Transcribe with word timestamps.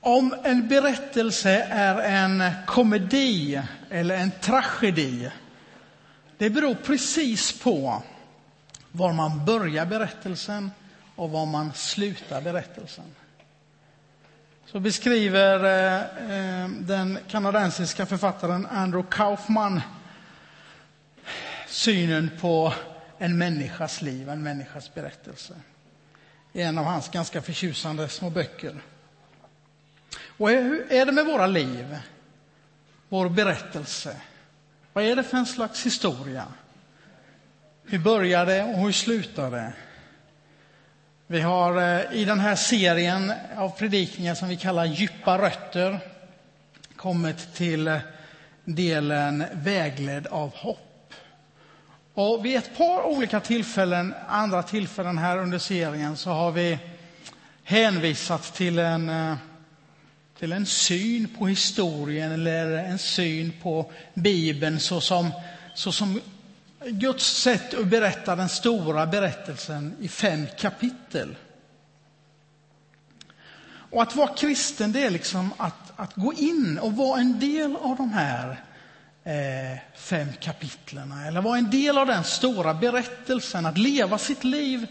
Om 0.00 0.34
en 0.44 0.68
berättelse 0.68 1.50
är 1.70 1.94
en 1.94 2.44
komedi 2.66 3.62
eller 3.90 4.14
en 4.14 4.30
tragedi, 4.40 5.30
det 6.38 6.50
beror 6.50 6.74
precis 6.74 7.62
på 7.62 8.02
var 8.92 9.12
man 9.12 9.44
börjar 9.44 9.86
berättelsen 9.86 10.70
och 11.16 11.30
var 11.30 11.46
man 11.46 11.72
slutar 11.72 12.40
berättelsen. 12.40 13.04
Så 14.66 14.80
beskriver 14.80 15.56
eh, 15.64 16.68
den 16.68 17.18
kanadensiska 17.28 18.06
författaren 18.06 18.66
Andrew 18.66 19.10
Kaufman 19.10 19.80
synen 21.68 22.30
på 22.40 22.74
en 23.18 23.38
människas 23.38 24.02
liv, 24.02 24.28
en 24.28 24.42
människas 24.42 24.94
berättelse. 24.94 25.54
I 26.52 26.62
en 26.62 26.78
av 26.78 26.84
hans 26.84 27.08
ganska 27.08 27.42
förtjusande 27.42 28.08
små 28.08 28.30
böcker. 28.30 28.74
Och 30.40 30.50
hur 30.50 30.92
är 30.92 31.06
det 31.06 31.12
med 31.12 31.26
våra 31.26 31.46
liv? 31.46 31.98
Vår 33.08 33.28
berättelse? 33.28 34.16
Vad 34.92 35.04
är 35.04 35.16
det 35.16 35.22
för 35.22 35.36
en 35.36 35.46
slags 35.46 35.86
historia? 35.86 36.44
Hur 37.84 37.98
börjar 37.98 38.46
det 38.46 38.64
och 38.64 38.78
hur 38.78 38.92
slutar 38.92 39.50
det? 39.50 39.72
Vi 41.26 41.40
har 41.40 41.76
eh, 41.76 42.12
i 42.12 42.24
den 42.24 42.40
här 42.40 42.56
serien 42.56 43.32
av 43.56 43.78
predikningar 43.78 44.34
som 44.34 44.48
vi 44.48 44.56
kallar 44.56 44.84
Djupa 44.84 45.38
rötter 45.38 45.98
kommit 46.96 47.54
till 47.54 47.88
eh, 47.88 47.98
delen 48.64 49.44
Vägledd 49.52 50.26
av 50.26 50.54
hopp. 50.54 51.14
Och 52.14 52.44
vid 52.44 52.56
ett 52.56 52.76
par 52.76 53.06
olika 53.06 53.40
tillfällen, 53.40 54.14
andra 54.28 54.62
tillfällen 54.62 55.18
här 55.18 55.38
under 55.38 55.58
serien 55.58 56.16
så 56.16 56.30
har 56.30 56.52
vi 56.52 56.78
hänvisat 57.64 58.54
till 58.54 58.78
en 58.78 59.08
eh, 59.08 59.36
till 60.40 60.52
en 60.52 60.66
syn 60.66 61.28
på 61.38 61.46
historien 61.46 62.32
eller 62.32 62.72
en 62.72 62.98
syn 62.98 63.52
på 63.62 63.92
Bibeln 64.14 64.80
såsom, 64.80 65.30
såsom 65.74 66.20
Guds 66.86 67.24
sätt 67.24 67.74
att 67.74 67.86
berätta 67.86 68.36
den 68.36 68.48
stora 68.48 69.06
berättelsen 69.06 69.96
i 70.00 70.08
fem 70.08 70.46
kapitel. 70.58 71.36
Och 73.90 74.02
att 74.02 74.16
vara 74.16 74.34
kristen, 74.34 74.92
det 74.92 75.02
är 75.02 75.10
liksom 75.10 75.52
att, 75.56 75.92
att 75.96 76.14
gå 76.14 76.32
in 76.32 76.78
och 76.78 76.92
vara 76.92 77.20
en 77.20 77.40
del 77.40 77.76
av 77.76 77.96
de 77.96 78.12
här 78.12 78.60
eh, 79.24 79.78
fem 79.96 80.28
kapitlerna, 80.40 81.26
eller 81.26 81.40
vara 81.40 81.58
en 81.58 81.70
del 81.70 81.98
av 81.98 82.06
den 82.06 82.24
stora 82.24 82.74
berättelsen, 82.74 83.66
att 83.66 83.78
leva 83.78 84.18
sitt 84.18 84.44
liv 84.44 84.86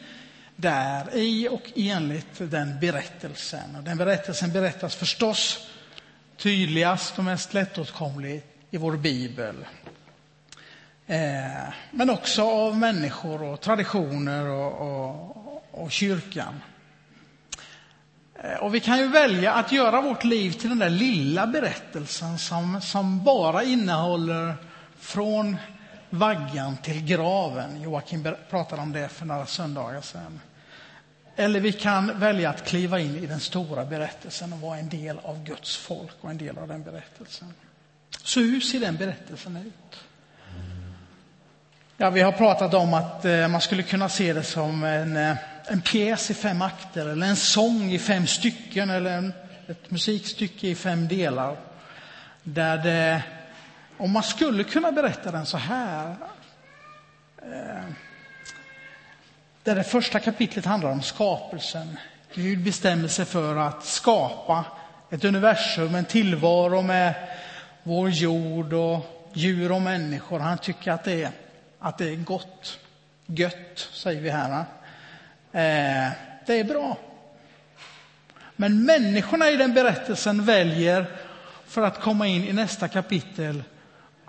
där 0.61 1.15
i 1.15 1.47
och 1.47 1.71
enligt 1.75 2.52
den 2.52 2.79
berättelsen. 2.79 3.75
Och 3.75 3.83
den 3.83 3.97
berättelsen 3.97 4.52
berättas 4.52 4.95
förstås 4.95 5.69
tydligast 6.38 7.17
och 7.17 7.23
mest 7.23 7.53
lättåtkomligt 7.53 8.45
i 8.71 8.77
vår 8.77 8.97
bibel. 8.97 9.55
Eh, 11.07 11.73
men 11.91 12.09
också 12.09 12.43
av 12.43 12.77
människor 12.77 13.43
och 13.43 13.61
traditioner 13.61 14.45
och, 14.45 14.71
och, 14.81 15.63
och 15.71 15.91
kyrkan. 15.91 16.61
Eh, 18.35 18.53
och 18.53 18.75
vi 18.75 18.80
kan 18.80 18.97
ju 18.97 19.07
välja 19.07 19.53
att 19.53 19.71
göra 19.71 20.02
vårt 20.02 20.23
liv 20.23 20.52
till 20.52 20.69
den 20.69 20.80
där 20.80 20.89
lilla 20.89 21.47
berättelsen 21.47 22.37
som, 22.37 22.81
som 22.81 23.23
bara 23.23 23.63
innehåller 23.63 24.55
från 24.99 25.57
vaggan 26.09 26.77
till 26.77 27.05
graven. 27.05 27.81
Joakim 27.81 28.27
pratade 28.49 28.81
om 28.81 28.91
det 28.91 29.09
för 29.09 29.25
några 29.25 29.45
söndagar 29.45 30.02
sedan. 30.02 30.39
Eller 31.40 31.59
vi 31.59 31.72
kan 31.72 32.20
välja 32.20 32.50
att 32.50 32.66
kliva 32.66 33.00
in 33.00 33.16
i 33.16 33.26
den 33.26 33.40
stora 33.40 33.86
berättelsen 33.86 34.54
och 34.54 34.59
vara 34.59 34.78
en 34.78 34.90
del 34.90 35.20
av 35.20 35.44
Guds 35.44 35.78
folk 35.78 36.16
och 36.22 36.30
en 36.30 36.38
del 36.38 36.58
av 36.58 36.68
den 36.68 36.84
berättelsen. 36.84 37.54
Så 38.23 38.40
hur 38.40 38.62
ser 38.62 38.80
den 38.80 38.98
berättelsen 38.98 39.58
ut? 39.58 40.00
Ja, 41.98 42.10
vi 42.10 42.22
har 42.22 42.32
pratat 42.32 42.73
om 42.73 42.94
att 42.94 43.26
eh, 43.26 43.48
man 43.48 43.61
skulle 43.61 43.83
kunna 43.83 44.10
se 44.10 44.33
det 44.33 44.44
som 44.44 44.83
en, 44.83 45.17
eh, 45.17 45.38
en 45.67 45.82
pjäs 45.82 46.32
i 46.32 46.33
fem 46.33 46.61
akter 46.61 47.05
eller 47.10 47.28
en 47.28 47.36
sång 47.36 47.92
i 47.92 47.99
fem 47.99 48.28
stycken 48.28 48.89
eller 48.89 49.17
en, 49.17 49.33
ett 49.67 49.92
musikstycke 49.92 50.67
i 50.67 50.76
fem 50.76 51.08
delar. 51.08 51.58
Där 52.44 52.78
det, 52.78 53.23
om 53.98 54.11
man 54.11 54.23
skulle 54.23 54.64
kunna 54.64 54.92
berätta 54.92 55.32
den 55.32 55.45
så 55.45 55.58
här 55.58 56.16
eh, 57.42 57.83
där 59.69 59.75
det 59.75 59.83
första 59.83 60.19
kapitlet 60.19 60.65
handlar 60.65 60.91
om 60.91 61.02
skapelsen. 61.02 61.97
Gud 62.33 62.63
bestämmer 62.63 63.07
sig 63.07 63.25
för 63.25 63.55
att 63.55 63.85
skapa 63.85 64.65
ett 65.09 65.23
universum, 65.23 65.95
en 65.95 66.05
tillvaro 66.05 66.81
med 66.81 67.13
vår 67.83 68.09
jord 68.09 68.73
och 68.73 69.05
djur 69.33 69.71
och 69.71 69.81
människor. 69.81 70.39
Han 70.39 70.57
tycker 70.57 70.91
att 70.91 71.03
det 71.03 71.23
är, 71.23 71.31
att 71.80 71.97
det 71.97 72.09
är 72.09 72.15
gott, 72.15 72.80
gött, 73.25 73.89
säger 73.93 74.21
vi 74.21 74.30
här. 74.30 74.52
Eh, 75.52 76.11
det 76.45 76.59
är 76.59 76.63
bra. 76.63 76.97
Men 78.55 78.86
människorna 78.86 79.49
i 79.49 79.55
den 79.55 79.73
berättelsen 79.73 80.45
väljer, 80.45 81.05
för 81.65 81.81
att 81.81 82.01
komma 82.01 82.27
in 82.27 82.43
i 82.43 82.53
nästa 82.53 82.87
kapitel, 82.87 83.63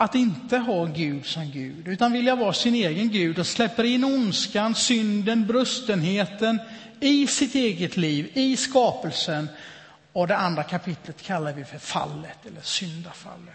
att 0.00 0.14
inte 0.14 0.58
ha 0.58 0.84
Gud 0.84 1.26
som 1.26 1.50
Gud, 1.50 1.88
utan 1.88 2.12
vilja 2.12 2.36
vara 2.36 2.52
sin 2.52 2.74
egen 2.74 3.10
Gud 3.10 3.38
och 3.38 3.46
släpper 3.46 3.84
in 3.84 4.04
ondskan, 4.04 4.74
synden, 4.74 5.46
brustenheten 5.46 6.60
i 7.00 7.26
sitt 7.26 7.54
eget 7.54 7.96
liv, 7.96 8.30
i 8.34 8.56
skapelsen. 8.56 9.48
Och 10.12 10.26
det 10.26 10.36
andra 10.36 10.62
kapitlet 10.62 11.22
kallar 11.22 11.52
vi 11.52 11.64
för 11.64 11.78
fallet 11.78 12.46
eller 12.46 12.60
syndafallet. 12.60 13.54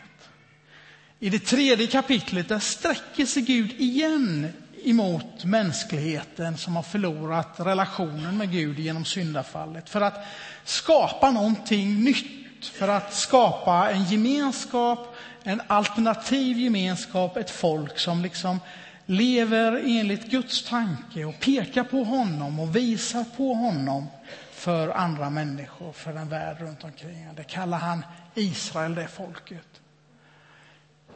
I 1.19 1.29
det 1.29 1.39
tredje 1.39 1.87
kapitlet 1.87 2.49
där 2.49 2.59
sträcker 2.59 3.25
sig 3.25 3.43
Gud 3.43 3.71
igen 3.77 4.47
emot 4.83 5.45
mänskligheten 5.45 6.57
som 6.57 6.75
har 6.75 6.83
förlorat 6.83 7.55
relationen 7.57 8.37
med 8.37 8.51
Gud 8.51 8.79
genom 8.79 9.05
syndafallet 9.05 9.89
för 9.89 10.01
att 10.01 10.25
skapa 10.63 11.31
någonting 11.31 12.03
nytt, 12.03 12.44
för 12.61 12.87
att 12.87 13.13
skapa 13.13 13.91
en 13.91 14.03
gemenskap, 14.03 15.15
en 15.43 15.61
alternativ 15.67 16.57
gemenskap, 16.57 17.37
ett 17.37 17.49
folk 17.49 17.99
som 17.99 18.21
liksom 18.21 18.59
lever 19.05 19.81
enligt 19.85 20.25
Guds 20.25 20.63
tanke 20.63 21.25
och 21.25 21.39
pekar 21.39 21.83
på 21.83 22.03
honom 22.03 22.59
och 22.59 22.75
visar 22.75 23.25
på 23.37 23.53
honom 23.53 24.07
för 24.51 24.89
andra 24.89 25.29
människor, 25.29 25.91
för 25.91 26.13
en 26.13 26.29
värld 26.29 26.57
runt 26.59 26.83
omkring. 26.83 27.29
Det 27.35 27.43
kallar 27.43 27.77
han 27.77 28.05
Israel, 28.35 28.95
det 28.95 29.07
folket. 29.07 29.67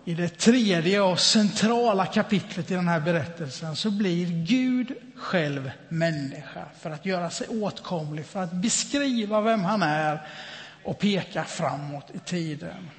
I 0.06 0.14
det 0.14 0.38
tredje 0.38 1.02
och 1.02 1.20
centrala 1.20 2.06
kapitlet 2.06 2.72
i 2.72 2.74
den 2.74 2.88
här 2.88 3.00
berättelsen 3.00 3.76
så 3.76 3.92
blir 3.92 4.46
Gud 4.46 4.94
själv 5.16 5.72
människa 5.90 6.66
för 6.80 6.92
att 6.92 7.06
göra 7.06 7.30
sig 7.30 7.48
åtkomlig, 7.48 8.26
för 8.26 8.44
att 8.44 8.52
beskriva 8.52 9.42
vem 9.42 9.64
han 9.64 9.84
är 9.84 10.28
och 10.90 11.00
pekar 11.00 11.44
framåt 11.44 12.12
i 12.14 12.20
tiden. 12.20 12.90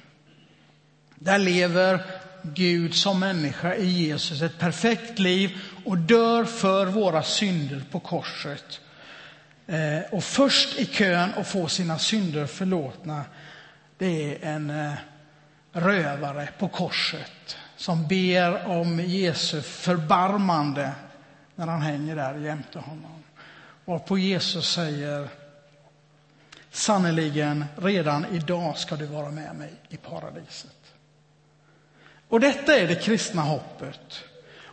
Där 1.15 1.39
lever 1.39 2.05
Gud 2.41 2.95
som 2.95 3.19
människa 3.19 3.75
i 3.75 3.85
Jesus 3.85 4.41
ett 4.41 4.59
perfekt 4.59 5.19
liv 5.19 5.57
och 5.85 5.97
dör 5.97 6.45
för 6.45 6.85
våra 6.85 7.23
synder 7.23 7.83
på 7.91 7.99
korset. 7.99 8.79
Eh, 9.67 9.99
och 10.11 10.23
först 10.23 10.79
i 10.79 10.85
kön 10.85 11.29
att 11.37 11.47
få 11.47 11.67
sina 11.67 11.99
synder 11.99 12.45
förlåtna, 12.45 13.23
det 13.97 14.35
är 14.45 14.55
en 14.55 14.69
eh, 14.69 14.93
rövare 15.73 16.49
på 16.59 16.67
korset 16.67 17.57
som 17.75 18.07
ber 18.07 18.67
om 18.67 18.99
Jesu 18.99 19.61
förbarmande 19.61 20.91
när 21.55 21.67
han 21.67 21.81
hänger 21.81 22.15
där 22.15 22.37
jämte 22.37 22.79
honom. 22.79 23.23
Och 23.85 24.05
på 24.05 24.17
Jesus 24.17 24.73
säger 24.73 25.27
Sannerligen, 26.71 27.65
redan 27.75 28.25
idag 28.25 28.77
ska 28.77 28.95
du 28.95 29.05
vara 29.05 29.31
med 29.31 29.55
mig 29.55 29.73
i 29.89 29.97
paradiset. 29.97 30.93
Och 32.27 32.39
detta 32.39 32.75
är 32.75 32.87
det 32.87 32.95
kristna 32.95 33.41
hoppet. 33.41 34.23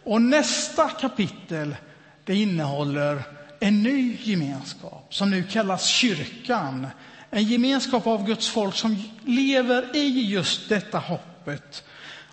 Och 0.04 0.22
nästa 0.22 0.88
kapitel 0.88 1.76
det 2.24 2.34
innehåller 2.34 3.22
en 3.60 3.82
ny 3.82 4.16
gemenskap 4.20 5.06
som 5.14 5.30
nu 5.30 5.42
kallas 5.42 5.86
kyrkan. 5.86 6.86
En 7.30 7.44
gemenskap 7.44 8.06
av 8.06 8.26
Guds 8.26 8.48
folk 8.48 8.74
som 8.74 9.02
lever 9.24 9.96
i 9.96 10.30
just 10.30 10.68
detta 10.68 10.98
hoppet 10.98 11.84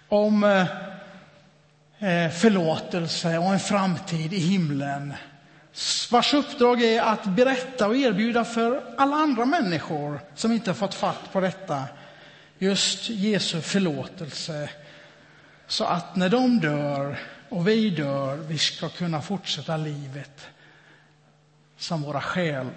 om 0.08 0.44
eh, 0.44 0.62
eh, 2.00 2.32
förlåtelse 2.32 3.38
och 3.38 3.54
en 3.54 3.60
framtid 3.60 4.34
i 4.34 4.40
himlen. 4.40 5.14
Vars 6.12 6.34
uppdrag 6.34 6.82
är 6.82 7.02
att 7.02 7.26
berätta 7.26 7.88
och 7.88 7.96
erbjuda 7.96 8.46
för 8.46 8.84
alla 8.98 9.16
andra 9.16 9.46
människor 9.46 10.20
som 10.36 10.52
inte 10.52 10.70
har 10.70 10.76
fått 10.76 10.94
fatt 10.94 11.32
på 11.32 11.40
detta 11.40 11.84
just 12.58 13.10
Jesu 13.10 13.62
förlåtelse 13.62 14.70
så 15.68 15.84
att 15.84 16.16
när 16.16 16.30
de 16.30 16.60
dör 16.60 17.20
och 17.50 17.68
vi 17.68 17.90
dör, 17.90 18.36
vi 18.36 18.58
ska 18.58 18.90
kunna 18.90 19.22
fortsätta 19.22 19.78
livet 19.78 20.48
som 21.78 22.02
våra 22.02 22.22
själ, 22.22 22.68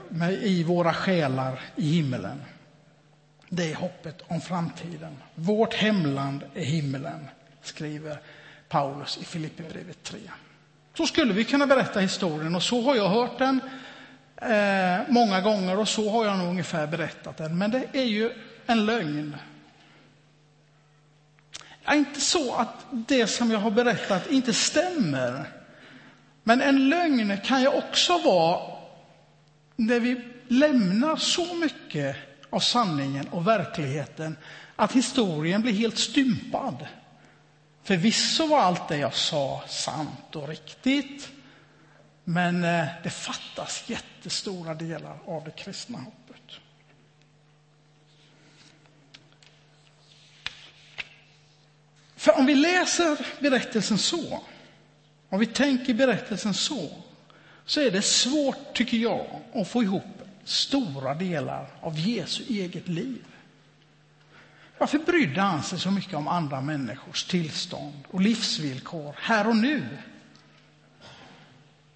i 0.42 0.62
våra 0.62 0.94
själar 0.94 1.60
i 1.76 1.90
himmelen. 1.90 2.42
Det 3.48 3.72
är 3.72 3.74
hoppet 3.74 4.22
om 4.26 4.40
framtiden. 4.40 5.16
Vårt 5.34 5.74
hemland 5.74 6.42
är 6.54 6.64
himmelen, 6.64 7.28
skriver 7.62 8.20
Paulus 8.68 9.18
i 9.18 9.24
Filipperbrevet 9.24 10.02
3. 10.02 10.18
Så 10.98 11.06
skulle 11.06 11.32
vi 11.32 11.44
kunna 11.44 11.66
berätta 11.66 12.00
historien 12.00 12.54
och 12.54 12.62
så 12.62 12.82
har 12.82 12.96
jag 12.96 13.08
hört 13.08 13.38
den 13.38 13.60
eh, 14.36 15.00
många 15.08 15.40
gånger 15.40 15.78
och 15.78 15.88
så 15.88 16.10
har 16.10 16.24
jag 16.24 16.38
nog 16.38 16.48
ungefär 16.48 16.86
berättat 16.86 17.36
den. 17.36 17.58
Men 17.58 17.70
det 17.70 17.84
är 17.92 18.04
ju 18.04 18.30
en 18.66 18.86
lögn. 18.86 19.36
Det 21.84 21.90
är 21.90 21.94
inte 21.94 22.20
så 22.20 22.54
att 22.54 22.86
det 22.90 23.26
som 23.26 23.50
jag 23.50 23.58
har 23.58 23.70
berättat 23.70 24.30
inte 24.30 24.54
stämmer. 24.54 25.44
Men 26.42 26.60
en 26.60 26.88
lögn 26.88 27.36
kan 27.44 27.60
ju 27.60 27.68
också 27.68 28.18
vara 28.18 28.60
när 29.76 30.00
vi 30.00 30.20
lämnar 30.48 31.16
så 31.16 31.54
mycket 31.54 32.16
av 32.50 32.60
sanningen 32.60 33.28
och 33.28 33.46
verkligheten 33.46 34.36
att 34.76 34.92
historien 34.92 35.62
blir 35.62 35.72
helt 35.72 35.98
stympad. 35.98 36.86
Förvisso 37.88 38.46
var 38.46 38.58
allt 38.58 38.88
det 38.88 38.96
jag 38.96 39.14
sa 39.14 39.62
sant 39.68 40.36
och 40.36 40.48
riktigt, 40.48 41.28
men 42.24 42.64
eh, 42.64 42.86
det 43.02 43.10
fattas 43.10 43.84
jättestora 43.86 44.74
delar 44.74 45.18
av 45.26 45.44
det 45.44 45.50
kristna 45.50 45.98
hoppet. 45.98 46.60
För 52.16 52.38
om 52.38 52.46
vi 52.46 52.54
läser 52.54 53.26
berättelsen 53.40 53.98
så, 53.98 54.42
om 55.28 55.40
vi 55.40 55.46
tänker 55.46 55.94
berättelsen 55.94 56.54
så, 56.54 56.90
så 57.66 57.80
är 57.80 57.90
det 57.90 58.02
svårt, 58.02 58.74
tycker 58.74 58.96
jag, 58.96 59.40
att 59.54 59.68
få 59.68 59.82
ihop 59.82 60.22
stora 60.44 61.14
delar 61.14 61.66
av 61.80 61.98
Jesu 61.98 62.44
eget 62.48 62.88
liv. 62.88 63.24
Varför 64.78 64.98
brydde 64.98 65.40
han 65.40 65.62
sig 65.62 65.78
så 65.78 65.90
mycket 65.90 66.14
om 66.14 66.28
andra 66.28 66.60
människors 66.60 67.24
tillstånd 67.24 68.04
och 68.10 68.20
livsvillkor 68.20 69.14
här 69.18 69.48
och 69.48 69.56
nu? 69.56 69.98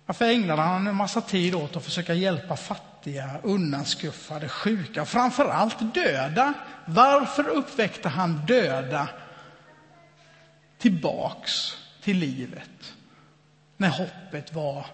Varför 0.07 0.25
ägnade 0.25 0.63
han 0.63 0.87
en 0.87 0.97
massa 0.97 1.21
tid 1.21 1.55
åt 1.55 1.77
att 1.77 1.85
försöka 1.85 2.15
hjälpa 2.15 2.57
fattiga, 2.57 3.31
undanskuffade, 3.43 4.49
sjuka 4.49 5.03
och 5.03 5.09
framför 5.09 5.49
allt 5.49 5.95
döda? 5.95 6.55
Varför 6.87 7.49
uppväckte 7.49 8.09
han 8.09 8.47
döda 8.47 9.09
tillbaks 10.79 11.77
till 12.03 12.19
livet 12.19 12.95
när 13.77 13.89
hoppet 13.89 14.55
var 14.55 14.87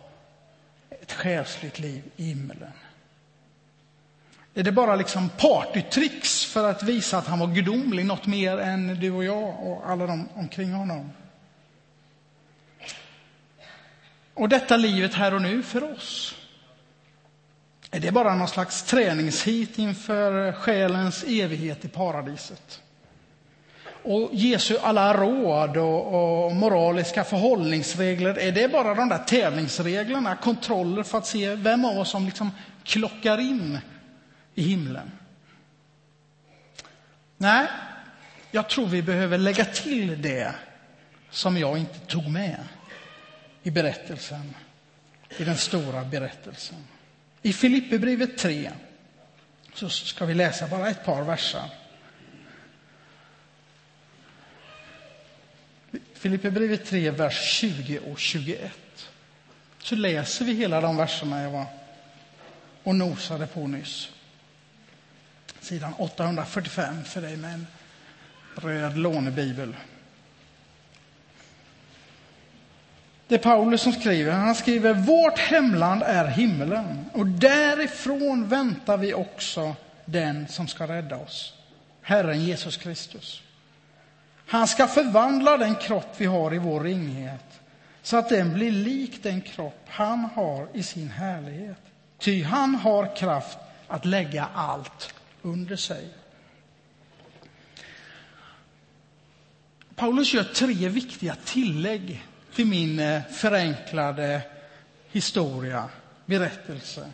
ett 0.90 1.12
själsligt 1.12 1.78
liv 1.78 2.02
i 2.16 2.24
himlen? 2.24 2.72
Är 4.54 4.62
det 4.62 4.72
bara 4.72 4.96
liksom 4.96 5.28
partytricks 5.28 6.44
för 6.44 6.70
att 6.70 6.82
visa 6.82 7.18
att 7.18 7.26
han 7.26 7.38
var 7.38 7.46
gudomlig, 7.46 8.06
något 8.06 8.26
mer 8.26 8.58
än 8.58 9.00
du 9.00 9.10
och 9.10 9.24
jag 9.24 9.66
och 9.66 9.90
alla 9.90 10.06
de 10.06 10.28
omkring 10.34 10.72
honom? 10.72 11.10
Och 14.34 14.48
detta 14.48 14.76
livet 14.76 15.14
här 15.14 15.34
och 15.34 15.42
nu 15.42 15.62
för 15.62 15.92
oss? 15.92 16.34
Är 17.90 18.00
det 18.00 18.12
bara 18.12 18.34
någon 18.34 18.48
slags 18.48 18.82
träningshit 18.82 19.78
inför 19.78 20.52
själens 20.52 21.24
evighet 21.24 21.84
i 21.84 21.88
paradiset? 21.88 22.82
Och 24.02 24.30
Jesu 24.32 24.76
alla 24.82 25.14
råd 25.14 25.76
och, 25.76 26.46
och, 26.46 26.52
moraliska 26.56 27.24
förhållningsregler, 27.24 28.38
är 28.38 28.52
det 28.52 28.68
bara 28.68 28.94
de 28.94 29.08
där 29.08 29.18
tävlingsreglerna, 29.18 30.36
kontroller 30.36 31.02
för 31.02 31.18
att 31.18 31.26
se 31.26 31.54
vem 31.54 31.84
av 31.84 31.98
oss 31.98 32.10
som 32.10 32.24
liksom 32.24 32.50
klockar 32.84 33.38
in 33.40 33.78
i 34.58 34.62
himlen? 34.62 35.10
Nej, 37.36 37.66
jag 38.50 38.68
tror 38.68 38.86
vi 38.86 39.02
behöver 39.02 39.38
lägga 39.38 39.64
till 39.64 40.22
det 40.22 40.54
som 41.30 41.56
jag 41.56 41.78
inte 41.78 41.98
tog 41.98 42.28
med 42.28 42.64
i 43.62 43.70
berättelsen, 43.70 44.54
i 45.38 45.44
den 45.44 45.56
stora 45.56 46.04
berättelsen. 46.04 46.76
I 47.42 47.52
Filipperbrevet 47.52 48.38
3 48.38 48.70
så 49.74 49.88
ska 49.88 50.24
vi 50.24 50.34
läsa 50.34 50.68
bara 50.68 50.88
ett 50.88 51.04
par 51.04 51.22
verser. 51.22 51.70
Filipperbrevet 56.14 56.86
3, 56.86 57.10
vers 57.10 57.52
20 57.60 57.98
och 57.98 58.18
21. 58.18 58.72
Så 59.78 59.94
läser 59.94 60.44
vi 60.44 60.52
hela 60.52 60.80
de 60.80 60.96
verserna 60.96 61.42
jag 61.42 61.50
var 61.50 61.66
och 62.82 62.94
nosade 62.94 63.46
på 63.46 63.66
nyss. 63.66 64.10
Sidan 65.60 65.94
845 65.98 67.04
för 67.04 67.20
dig 67.20 67.36
med 67.36 67.54
en 67.54 67.66
röd 68.54 68.98
lånebibel. 68.98 69.74
Det 73.28 73.34
är 73.34 73.38
Paulus 73.38 73.82
som 73.82 73.92
skriver. 73.92 74.32
Han 74.32 74.54
skriver 74.54 74.94
vårt 74.94 75.38
hemland 75.38 76.02
är 76.02 76.26
himlen 76.26 77.04
och 77.12 77.26
därifrån 77.26 78.48
väntar 78.48 78.96
vi 78.96 79.14
också 79.14 79.76
den 80.04 80.48
som 80.48 80.68
ska 80.68 80.86
rädda 80.86 81.16
oss, 81.16 81.54
Herren 82.02 82.44
Jesus 82.44 82.76
Kristus. 82.76 83.42
Han 84.46 84.68
ska 84.68 84.86
förvandla 84.86 85.56
den 85.56 85.74
kropp 85.74 86.14
vi 86.16 86.26
har 86.26 86.54
i 86.54 86.58
vår 86.58 86.80
ringhet 86.80 87.60
så 88.02 88.16
att 88.16 88.28
den 88.28 88.54
blir 88.54 88.72
lik 88.72 89.22
den 89.22 89.40
kropp 89.40 89.84
han 89.86 90.28
har 90.34 90.68
i 90.74 90.82
sin 90.82 91.10
härlighet. 91.10 91.82
Ty 92.18 92.42
han 92.42 92.74
har 92.74 93.16
kraft 93.16 93.58
att 93.88 94.04
lägga 94.04 94.48
allt 94.54 95.14
under 95.42 95.76
sig. 95.76 96.08
Paulus 99.94 100.34
gör 100.34 100.44
tre 100.44 100.88
viktiga 100.88 101.34
tillägg 101.44 102.26
till 102.54 102.66
min 102.66 102.98
eh, 102.98 103.22
förenklade 103.30 104.42
historia, 105.10 105.88
berättelse. 106.26 107.12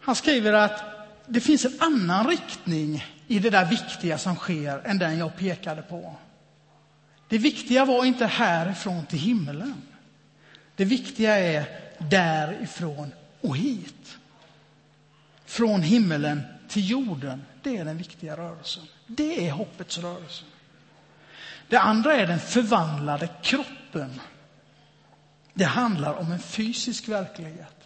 Han 0.00 0.16
skriver 0.16 0.52
att 0.52 0.84
det 1.26 1.40
finns 1.40 1.64
en 1.64 1.80
annan 1.80 2.26
riktning 2.26 3.04
i 3.26 3.38
det 3.38 3.50
där 3.50 3.64
viktiga 3.64 4.18
som 4.18 4.36
sker 4.36 4.82
än 4.84 4.98
den 4.98 5.18
jag 5.18 5.36
pekade 5.36 5.82
på. 5.82 6.16
Det 7.28 7.38
viktiga 7.38 7.84
var 7.84 8.04
inte 8.04 8.26
härifrån 8.26 9.06
till 9.06 9.18
himlen. 9.18 9.82
Det 10.76 10.84
viktiga 10.84 11.38
är 11.38 11.64
därifrån 11.98 13.12
och 13.40 13.56
hit. 13.56 14.18
Från 15.52 15.82
himmelen 15.82 16.42
till 16.68 16.90
jorden, 16.90 17.42
det 17.62 17.76
är 17.76 17.84
den 17.84 17.96
viktiga 17.96 18.36
rörelsen. 18.36 18.82
Det 19.06 19.48
är 19.48 19.52
hoppets 19.52 19.98
rörelse. 19.98 20.44
Det 21.68 21.76
andra 21.76 22.14
är 22.14 22.26
den 22.26 22.40
förvandlade 22.40 23.28
kroppen. 23.42 24.20
Det 25.54 25.64
handlar 25.64 26.14
om 26.14 26.32
en 26.32 26.38
fysisk 26.38 27.08
verklighet. 27.08 27.76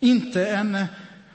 Inte 0.00 0.46
en 0.46 0.74
eh, 0.74 0.86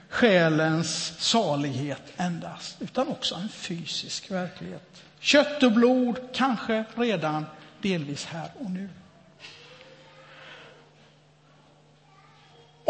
själens 0.10 1.20
salighet 1.20 2.03
endast, 2.18 2.82
utan 2.82 3.08
också 3.08 3.36
en 3.36 3.50
fysisk 3.50 4.32
verklighet. 4.32 5.03
Kött 5.20 5.63
och 5.63 5.72
blod, 5.72 6.20
kanske 6.34 6.86
redan 6.96 7.46
delvis 7.82 8.25
här 8.25 8.50
och 8.60 8.72
nu. 8.72 8.89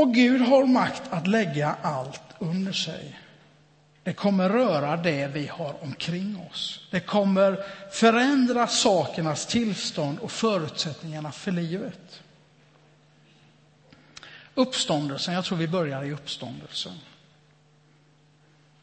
Och 0.01 0.13
Gud 0.13 0.41
har 0.41 0.65
makt 0.65 1.03
att 1.10 1.27
lägga 1.27 1.75
allt 1.81 2.22
under 2.39 2.72
sig. 2.72 3.20
Det 4.03 4.13
kommer 4.13 4.50
röra 4.50 4.98
det 4.98 5.27
vi 5.27 5.48
har 5.48 5.84
omkring 5.84 6.48
oss. 6.51 6.88
Det 6.91 7.00
kommer 7.00 7.65
förändra 7.91 8.67
sakernas 8.67 9.46
tillstånd 9.46 10.20
och 10.20 10.31
förutsättningarna 10.31 11.31
för 11.31 11.51
livet. 11.51 12.24
Uppståndelsen, 14.55 15.34
jag 15.34 15.46
tror 15.46 15.58
vi 15.58 15.67
börjar 15.67 16.03
i 16.03 16.12
uppståndelsen. 16.12 16.93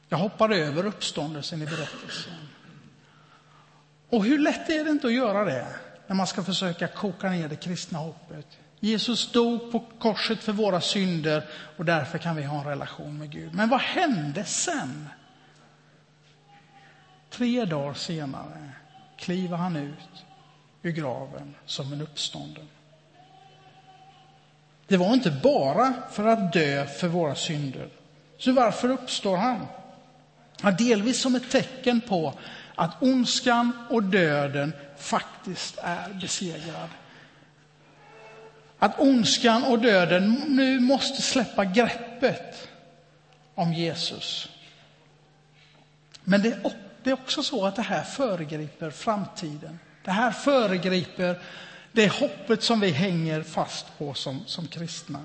Jag 0.09 0.19
hoppar 0.19 0.51
över 0.51 0.87
uppståndelsen 0.87 1.63
i 1.63 1.67
berättelsen. 1.67 2.49
Och 4.09 4.25
hur 4.25 4.39
lätt 4.39 4.69
är 4.71 4.85
det 4.85 4.91
inte 4.91 5.07
att 5.07 5.13
göra 5.13 5.45
det 5.45 5.67
när 6.07 6.17
man 6.17 6.27
ska 6.27 6.45
försöka 6.45 6.89
koka 6.89 7.31
ner 7.31 7.49
det 7.49 7.57
kristna 7.57 7.99
hoppet? 7.99 8.59
Jesus 8.81 9.33
dog 9.33 9.73
på 9.73 9.85
korset 9.99 10.43
för 10.43 10.53
våra 10.53 10.81
synder 10.81 11.45
och 11.77 11.85
därför 11.85 12.19
kan 12.19 12.37
vi 12.37 12.43
ha 12.43 12.59
en 12.59 12.67
relation 12.67 13.19
med 13.19 13.31
Gud. 13.31 13.55
Men 13.55 13.69
vad 13.69 13.81
hände 13.81 14.45
sen? 14.45 15.09
Tre 17.31 17.65
dagar 17.65 17.95
senare 17.95 18.71
kliver 19.17 19.57
han 19.57 19.77
ut 19.77 20.25
ur 20.83 20.91
graven 20.91 21.55
som 21.67 21.93
en 21.93 22.03
uppstånden. 22.03 22.69
Det 24.87 24.97
var 24.97 25.15
inte 25.15 25.31
bara 25.31 25.95
för 26.11 26.27
att 26.27 26.53
dö 26.53 26.87
för 26.87 27.09
våra 27.09 27.35
synder. 27.35 27.89
Så 28.39 28.53
varför 28.53 28.91
uppstår 28.91 29.37
han? 29.37 29.67
Ja, 30.63 30.71
delvis 30.71 31.21
som 31.21 31.35
ett 31.35 31.51
tecken 31.51 32.01
på 32.01 32.35
att 32.75 33.03
ondskan 33.03 33.73
och 33.91 34.03
döden 34.03 34.73
faktiskt 34.97 35.79
är 35.79 36.13
besegrad. 36.21 36.89
Att 38.79 39.01
ondskan 39.01 39.65
och 39.65 39.79
döden 39.79 40.43
nu 40.49 40.81
måste 40.81 41.23
släppa 41.23 41.65
greppet 41.65 42.69
om 43.55 43.73
Jesus. 43.73 44.49
Men 46.25 46.43
det 46.43 46.49
är, 47.05 47.13
också 47.13 47.43
så 47.43 47.67
att 47.67 47.77
det 47.77 47.83
här 47.83 48.03
föregriper 48.03 48.91
framtiden. 48.91 49.79
Det 50.05 50.11
här 50.11 50.31
föregriper 50.31 51.39
det 51.93 52.13
hoppet 52.13 52.63
som 52.63 52.81
vi 52.81 52.91
hänger 52.91 53.43
fast 53.43 53.99
på 53.99 54.15
som, 54.15 54.41
som 54.47 54.67
kristna. 54.67 55.21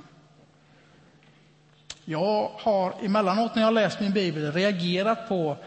Jag 2.06 2.52
har 2.58 3.06
emellanåt 3.06 3.56
när 3.56 3.62
jag 3.62 3.74
läst 3.74 4.00
min 4.00 4.14
bibel 4.14 4.52
reagerat 4.52 5.28
på 5.28 5.58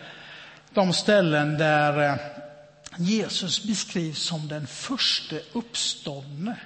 de 0.70 0.92
ställen 0.92 1.58
där 1.58 2.10
eh, 2.10 2.16
Jesus 2.98 3.64
beskrivs 3.64 4.22
som 4.22 4.48
den 4.48 4.66
första 4.66 5.36
uppståndne. 5.52 6.56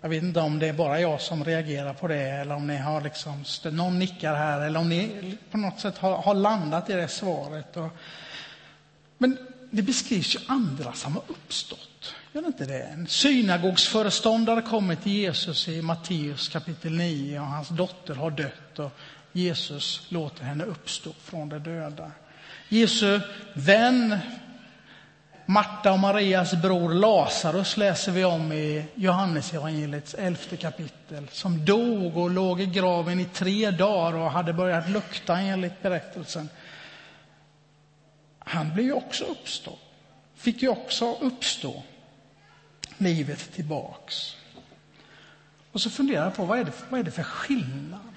Jag 0.00 0.08
vet 0.08 0.22
inte 0.22 0.40
om 0.40 0.58
det 0.58 0.66
är 0.66 0.72
bara 0.72 1.00
jag 1.00 1.20
som 1.20 1.44
reagerar 1.44 1.94
på 1.94 2.08
det 2.08 2.30
eller 2.30 2.54
om 2.54 2.66
ni 2.66 2.76
har 2.76 3.00
liksom, 3.00 3.44
någon 3.72 3.98
nickar 3.98 4.34
här 4.34 4.60
eller 4.60 4.80
om 4.80 4.88
ni 4.88 5.36
på 5.50 5.58
något 5.58 5.80
sätt 5.80 5.98
har, 5.98 6.16
har 6.16 6.34
landat 6.34 6.90
i 6.90 6.92
det 6.92 7.08
svaret. 7.08 7.76
Och, 7.76 7.88
men 9.18 9.38
det 9.70 9.82
beskrivs 9.82 10.34
ju 10.34 10.38
andra 10.46 10.92
som 10.92 11.12
har 11.12 11.22
uppstått. 11.26 12.14
Gör 12.32 12.46
inte 12.46 12.64
det? 12.64 12.82
En 12.82 13.06
synagogsföreståndare 13.06 14.62
kommer 14.62 14.94
till 14.94 15.12
Jesus 15.12 15.68
i 15.68 15.82
Matteus 15.82 16.48
kapitel 16.48 16.92
9 16.92 17.40
och 17.40 17.46
hans 17.46 17.68
dotter 17.68 18.14
har 18.14 18.30
dött 18.30 18.78
och 18.78 18.92
Jesus 19.32 20.06
låter 20.08 20.44
henne 20.44 20.64
uppstå 20.64 21.10
från 21.24 21.48
de 21.48 21.58
döda. 21.58 22.10
Jesu 22.68 23.20
vän 23.54 24.18
Marta 25.50 25.92
och 25.92 25.98
Marias 25.98 26.54
bror 26.54 26.94
Lazarus 26.94 27.76
läser 27.76 28.12
vi 28.12 28.24
om 28.24 28.52
i 28.52 28.84
Johannesevangeliets 28.94 30.14
elfte 30.14 30.56
kapitel, 30.56 31.28
som 31.32 31.64
dog 31.64 32.16
och 32.16 32.30
låg 32.30 32.60
i 32.60 32.66
graven 32.66 33.20
i 33.20 33.24
tre 33.24 33.70
dagar 33.70 34.18
och 34.18 34.30
hade 34.30 34.52
börjat 34.52 34.90
lukta 34.90 35.38
enligt 35.38 35.82
berättelsen. 35.82 36.48
Han 38.38 38.74
blev 38.74 38.86
ju 38.86 38.92
också 38.92 39.24
uppstå, 39.24 39.78
fick 40.34 40.62
ju 40.62 40.68
också 40.68 41.16
uppstå 41.20 41.82
livet 42.98 43.52
tillbaks. 43.54 44.36
Och 45.72 45.80
så 45.80 45.90
funderar 45.90 46.24
jag 46.24 46.34
på 46.34 46.44
vad 46.44 46.58
är, 46.58 46.64
det, 46.64 46.72
vad 46.88 47.00
är 47.00 47.04
det 47.04 47.10
för 47.10 47.22
skillnad? 47.22 48.14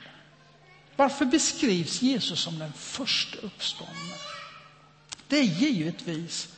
Varför 0.96 1.26
beskrivs 1.26 2.02
Jesus 2.02 2.40
som 2.40 2.60
den 2.60 2.74
första 2.74 3.38
uppståndne? 3.38 4.16
Det 5.28 5.38
är 5.38 5.44
givetvis 5.44 6.56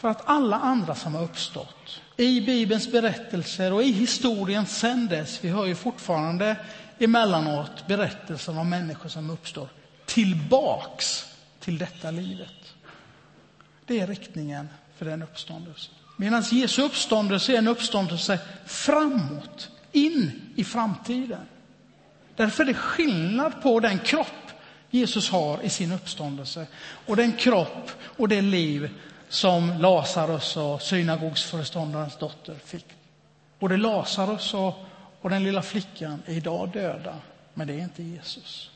för 0.00 0.08
att 0.08 0.22
alla 0.28 0.56
andra 0.56 0.94
som 0.94 1.14
har 1.14 1.22
uppstått 1.22 2.00
i 2.16 2.40
Bibelns 2.40 2.92
berättelser 2.92 3.72
och 3.72 3.82
i 3.82 3.92
historien 3.92 4.66
sen 4.66 5.06
dess, 5.08 5.44
vi 5.44 5.48
hör 5.48 5.66
ju 5.66 5.74
fortfarande 5.74 6.56
emellanåt 6.98 7.86
berättelser 7.86 8.58
om 8.58 8.70
människor 8.70 9.08
som 9.08 9.30
uppstår 9.30 9.68
tillbaks 10.06 11.24
till 11.60 11.78
detta 11.78 12.10
livet. 12.10 12.74
Det 13.86 14.00
är 14.00 14.06
riktningen 14.06 14.68
för 14.98 15.04
den 15.04 15.22
uppståndelsen. 15.22 15.94
Medan 16.16 16.42
Jesu 16.42 16.82
uppståndelse 16.82 17.52
är 17.52 17.58
en 17.58 17.68
uppståndelse 17.68 18.38
framåt, 18.66 19.68
in 19.92 20.32
i 20.56 20.64
framtiden. 20.64 21.40
Därför 22.36 22.62
är 22.62 22.66
det 22.66 22.74
skillnad 22.74 23.62
på 23.62 23.80
den 23.80 23.98
kropp 23.98 24.50
Jesus 24.90 25.30
har 25.30 25.62
i 25.62 25.68
sin 25.68 25.92
uppståndelse 25.92 26.66
och 27.06 27.16
den 27.16 27.32
kropp 27.32 27.90
och 28.02 28.28
det 28.28 28.40
liv 28.40 28.90
som 29.30 29.72
Lazarus 29.78 30.56
och 30.56 30.82
synagogsföreståndarens 30.82 32.16
dotter 32.16 32.54
fick. 32.64 32.86
Både 33.58 33.76
Lazarus 33.76 34.54
och, 34.54 34.74
och 35.20 35.30
den 35.30 35.44
lilla 35.44 35.62
flickan 35.62 36.22
är 36.26 36.32
idag 36.32 36.70
döda, 36.72 37.14
men 37.54 37.66
det 37.66 37.74
är 37.74 37.78
inte 37.78 38.02
Jesus. 38.02 38.70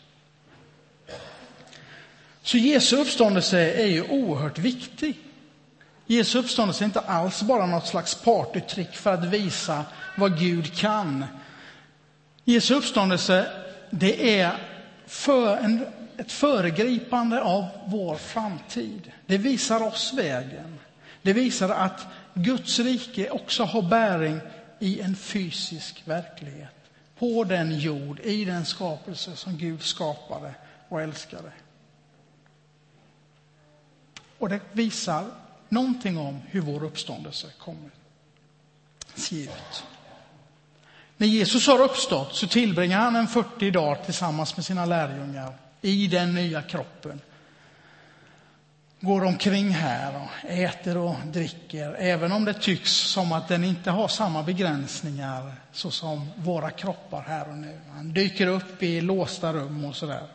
Så 2.42 2.58
Jesu 2.58 2.96
uppståndelse 2.96 3.58
är 3.58 3.86
ju 3.86 4.02
oerhört 4.02 4.58
viktig. 4.58 5.16
Jesu 6.06 6.38
uppståndelse 6.38 6.84
är 6.84 6.86
inte 6.86 7.00
alls 7.00 7.42
bara 7.42 7.66
något 7.66 7.86
slags 7.86 8.14
partytrick 8.14 8.92
för 8.92 9.14
att 9.14 9.24
visa 9.24 9.84
vad 10.16 10.38
Gud 10.38 10.74
kan. 10.74 11.24
Jesu 12.44 12.74
uppståndelse, 12.74 13.46
det 13.90 14.40
är 14.40 14.52
för 15.06 15.56
en 15.56 15.86
ett 16.18 16.32
föregripande 16.32 17.42
av 17.42 17.66
vår 17.86 18.16
framtid. 18.16 19.12
Det 19.26 19.38
visar 19.38 19.82
oss 19.82 20.12
vägen. 20.12 20.78
Det 21.22 21.32
visar 21.32 21.68
att 21.68 22.06
Guds 22.34 22.78
rike 22.78 23.30
också 23.30 23.64
har 23.64 23.82
bäring 23.82 24.40
i 24.78 25.00
en 25.00 25.16
fysisk 25.16 26.02
verklighet. 26.04 26.70
På 27.18 27.44
den 27.44 27.78
jord, 27.78 28.20
i 28.20 28.44
den 28.44 28.64
skapelse 28.64 29.36
som 29.36 29.58
Gud 29.58 29.82
skapade 29.82 30.54
och 30.88 31.02
älskade. 31.02 31.52
Och 34.38 34.48
det 34.48 34.60
visar 34.72 35.24
någonting 35.68 36.18
om 36.18 36.40
hur 36.50 36.60
vår 36.60 36.84
uppståndelse 36.84 37.46
kommer 37.58 37.90
se 39.14 39.42
ut. 39.44 39.84
När 41.16 41.26
Jesus 41.26 41.66
har 41.66 41.80
uppstått 41.80 42.34
så 42.34 42.46
tillbringar 42.46 42.98
han 42.98 43.16
en 43.16 43.28
40 43.28 43.70
dagar 43.70 44.04
tillsammans 44.04 44.56
med 44.56 44.64
sina 44.64 44.86
lärjungar 44.86 45.52
i 45.84 46.06
den 46.06 46.34
nya 46.34 46.62
kroppen. 46.62 47.20
Går 49.00 49.24
omkring 49.24 49.70
här 49.70 50.22
och 50.22 50.50
äter 50.50 50.96
och 50.96 51.16
dricker, 51.26 51.94
även 51.94 52.32
om 52.32 52.44
det 52.44 52.54
tycks 52.54 52.90
som 52.90 53.32
att 53.32 53.48
den 53.48 53.64
inte 53.64 53.90
har 53.90 54.08
samma 54.08 54.42
begränsningar 54.42 55.54
som 55.72 56.30
våra 56.36 56.70
kroppar 56.70 57.22
här 57.22 57.48
och 57.48 57.56
nu. 57.56 57.80
Han 57.90 58.12
dyker 58.12 58.46
upp 58.46 58.82
i 58.82 59.00
låsta 59.00 59.52
rum 59.52 59.84
och 59.84 59.96
sådär. 59.96 60.26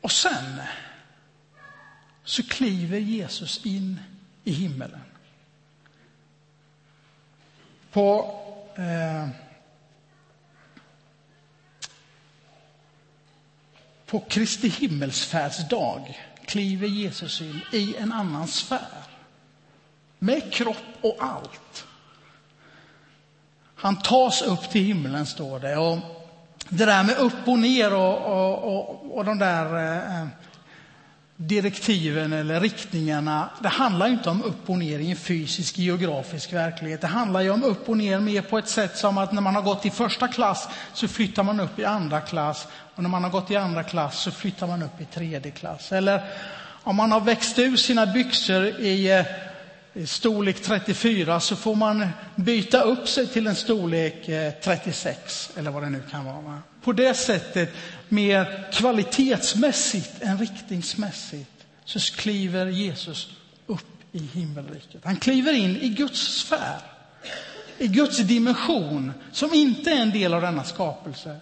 Och 0.00 0.12
sen 0.12 0.60
så 2.24 2.42
kliver 2.42 2.98
Jesus 2.98 3.66
in 3.66 4.00
i 4.44 4.52
himmelen. 4.52 5.04
På 7.90 8.40
eh, 8.76 9.43
På 14.14 14.20
Kristi 14.20 14.68
himmelsfärdsdag 14.68 16.18
kliver 16.44 16.86
Jesus 16.86 17.40
in 17.40 17.60
i 17.72 17.96
en 17.96 18.12
annan 18.12 18.46
sfär. 18.46 19.04
Med 20.18 20.52
kropp 20.52 20.98
och 21.00 21.16
allt. 21.20 21.86
Han 23.74 23.96
tas 23.96 24.42
upp 24.42 24.70
till 24.70 24.84
himlen, 24.84 25.26
står 25.26 25.60
det. 25.60 25.76
Och 25.76 25.98
det 26.68 26.84
där 26.84 27.04
med 27.04 27.18
upp 27.18 27.48
och 27.48 27.58
ner 27.58 27.94
och, 27.94 28.18
och, 28.18 28.76
och, 28.76 29.16
och 29.16 29.24
de 29.24 29.38
där 29.38 29.96
eh, 30.22 30.26
direktiven 31.36 32.32
eller 32.32 32.60
riktningarna, 32.60 33.48
det 33.62 33.68
handlar 33.68 34.08
inte 34.08 34.30
om 34.30 34.42
upp 34.42 34.70
och 34.70 34.78
ner 34.78 34.98
i 34.98 35.10
en 35.10 35.16
fysisk 35.16 35.78
geografisk 35.78 36.52
verklighet. 36.52 37.00
Det 37.00 37.06
handlar 37.06 37.40
ju 37.40 37.50
om 37.50 37.64
upp 37.64 37.88
och 37.88 37.96
ner 37.96 38.20
mer 38.20 38.42
på 38.42 38.58
ett 38.58 38.68
sätt 38.68 38.96
som 38.96 39.18
att 39.18 39.32
när 39.32 39.42
man 39.42 39.54
har 39.54 39.62
gått 39.62 39.86
i 39.86 39.90
första 39.90 40.28
klass 40.28 40.68
så 40.92 41.08
flyttar 41.08 41.42
man 41.42 41.60
upp 41.60 41.78
i 41.78 41.84
andra 41.84 42.20
klass 42.20 42.68
och 42.94 43.02
när 43.02 43.10
man 43.10 43.24
har 43.24 43.30
gått 43.30 43.50
i 43.50 43.56
andra 43.56 43.82
klass 43.82 44.20
så 44.20 44.30
flyttar 44.30 44.66
man 44.66 44.82
upp 44.82 45.00
i 45.00 45.04
tredje 45.04 45.50
klass. 45.50 45.92
Eller 45.92 46.22
om 46.82 46.96
man 46.96 47.12
har 47.12 47.20
växt 47.20 47.58
ur 47.58 47.76
sina 47.76 48.06
byxor 48.06 48.66
i, 48.66 49.10
eh, 49.12 49.26
i 49.92 50.06
storlek 50.06 50.62
34 50.62 51.40
så 51.40 51.56
får 51.56 51.74
man 51.74 52.08
byta 52.34 52.80
upp 52.80 53.08
sig 53.08 53.26
till 53.26 53.46
en 53.46 53.54
storlek 53.54 54.28
eh, 54.28 54.52
36 54.62 55.50
eller 55.56 55.70
vad 55.70 55.82
det 55.82 55.90
nu 55.90 56.02
kan 56.10 56.24
vara. 56.24 56.62
På 56.84 56.92
det 56.92 57.14
sättet, 57.14 57.74
mer 58.14 58.68
kvalitetsmässigt 58.72 60.22
än 60.22 60.38
riktningsmässigt, 60.38 61.66
så 61.84 61.98
kliver 62.00 62.66
Jesus 62.66 63.28
upp 63.66 64.02
i 64.12 64.18
himmelriket. 64.18 65.04
Han 65.04 65.16
kliver 65.16 65.52
in 65.52 65.76
i 65.76 65.88
Guds 65.88 66.20
sfär, 66.20 66.80
i 67.78 67.88
Guds 67.88 68.18
dimension, 68.18 69.12
som 69.32 69.54
inte 69.54 69.90
är 69.90 70.02
en 70.02 70.10
del 70.10 70.34
av 70.34 70.42
denna 70.42 70.64
skapelse 70.64 71.40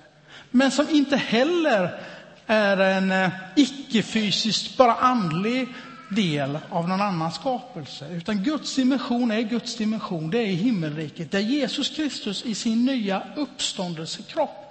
men 0.52 0.71
som 0.71 0.88
inte 0.91 1.17
heller 1.17 2.00
är 2.47 2.76
en 2.76 3.12
eh, 3.12 3.31
icke-fysiskt, 3.57 4.76
bara 4.76 4.95
andlig 4.95 5.69
del 6.09 6.59
av 6.71 6.88
någon 6.88 7.00
annan 7.00 7.33
skapelse. 7.33 8.09
Utan 8.09 8.43
Guds 8.43 8.76
dimension 8.76 9.31
är 9.31 9.41
Guds 9.41 9.76
dimension, 9.76 10.31
det 10.31 10.38
är 10.38 10.47
i 10.47 10.55
himmelriket, 10.55 11.31
där 11.31 11.41
Jesus 11.41 11.88
Kristus 11.88 12.45
i 12.45 12.55
sin 12.55 12.85
nya 12.85 13.23
uppståndelsekropp 13.37 14.62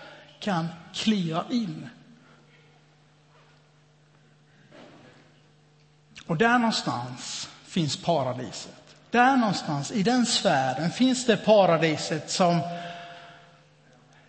kan 0.41 0.67
kliva 0.93 1.45
in. 1.50 1.89
Och 6.25 6.38
där 6.38 6.60
någonstans 6.60 7.50
finns 7.63 7.98
paradiset. 7.98 8.95
Där 9.10 9.38
någonstans, 9.38 9.91
i 9.91 10.03
den 10.03 10.25
sfären, 10.25 10.91
finns 10.91 11.25
det 11.25 11.38
paradiset 11.38 12.31
som, 12.31 12.60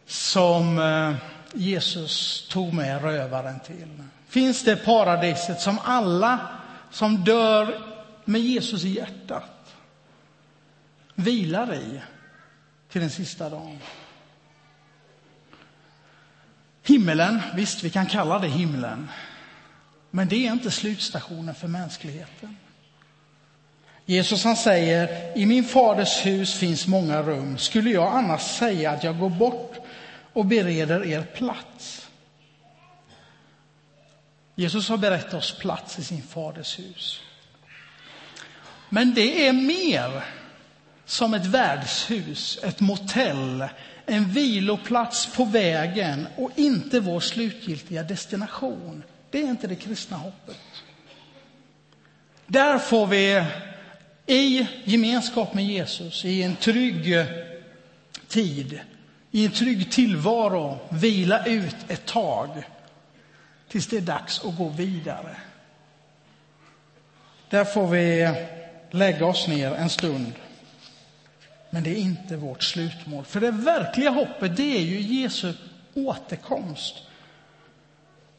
som 0.07 0.79
eh, 0.79 1.15
Jesus 1.55 2.47
tog 2.49 2.75
med 2.75 3.03
rövaren 3.03 3.61
till. 3.61 4.03
Finns 4.29 4.65
det 4.65 4.77
paradiset 4.77 5.61
som 5.61 5.79
alla 5.85 6.39
som 6.91 7.25
dör 7.25 7.81
med 8.25 8.41
Jesus 8.41 8.85
i 8.85 8.89
hjärtat 8.89 9.75
vilar 11.15 11.75
i 11.75 12.01
till 12.89 13.01
den 13.01 13.11
sista 13.11 13.51
dagen. 13.51 13.79
Himmelen, 16.85 17.43
visst 17.55 17.83
vi 17.83 17.91
kan 17.91 18.07
kalla 18.07 18.39
det 18.39 18.49
himlen. 18.49 19.09
Men 20.11 20.29
det 20.29 20.47
är 20.47 20.53
inte 20.53 20.71
slutstationen 20.71 21.55
för 21.55 21.69
mänskligheten. 21.69 22.57
Jesus 24.07 24.45
han 24.45 24.57
säger, 24.57 25.33
i 25.39 25.47
min 25.47 25.65
faders 25.65 26.27
hus 26.27 26.55
finns 26.55 26.87
många 26.87 27.23
rum. 27.23 27.59
Skulle 27.59 27.91
jag 27.91 28.13
annars 28.17 28.43
säga 28.43 28.91
att 28.91 29.05
jag 29.05 29.19
går 29.19 29.31
bort 29.31 29.77
och 30.33 30.47
bereder 30.47 31.07
er 31.07 31.23
plats? 31.23 32.09
Jesus 34.55 34.89
har 34.89 34.97
berättat 34.97 35.35
oss 35.35 35.59
plats 35.59 35.99
i 35.99 36.05
sin 36.05 36.23
faders 36.23 36.79
hus. 36.79 37.21
Men 38.89 39.15
det 39.15 39.47
är 39.47 39.53
mer 39.53 40.25
som 41.05 41.35
ett 41.35 41.47
värdshus, 41.47 42.59
ett 42.63 42.81
motell, 42.81 43.69
en 44.13 44.25
viloplats 44.25 45.37
på 45.37 45.45
vägen 45.45 46.27
och 46.37 46.51
inte 46.57 47.01
vår 47.01 47.21
slutgiltiga 47.21 48.03
destination. 48.03 49.03
Det 49.31 49.43
är 49.43 49.49
inte 49.49 49.67
det 49.67 49.77
kristna 49.77 50.17
hoppet. 50.17 50.61
Där 52.47 52.79
får 52.79 53.07
vi 53.07 53.45
i 54.27 54.67
gemenskap 54.85 55.55
med 55.55 55.65
Jesus, 55.65 56.25
i 56.25 56.43
en 56.43 56.57
trygg 56.57 57.27
tid, 58.29 58.81
i 59.31 59.45
en 59.45 59.53
trygg 59.53 59.93
tillvaro, 59.93 60.79
vila 60.91 61.47
ut 61.47 61.77
ett 61.89 62.07
tag 62.07 62.63
tills 63.69 63.87
det 63.87 63.97
är 63.97 64.01
dags 64.01 64.45
att 64.45 64.57
gå 64.57 64.69
vidare. 64.69 65.37
Där 67.49 67.65
får 67.65 67.87
vi 67.87 68.35
lägga 68.91 69.27
oss 69.27 69.49
ner 69.49 69.75
en 69.75 69.91
stund. 69.91 70.33
Men 71.75 71.83
det 71.83 71.91
är 71.91 72.01
inte 72.01 72.37
vårt 72.37 72.63
slutmål. 72.63 73.25
För 73.25 73.41
det 73.41 73.51
verkliga 73.51 74.11
hoppet, 74.11 74.57
det 74.57 74.77
är 74.77 74.81
ju 74.81 75.01
Jesu 75.01 75.53
återkomst. 75.95 76.95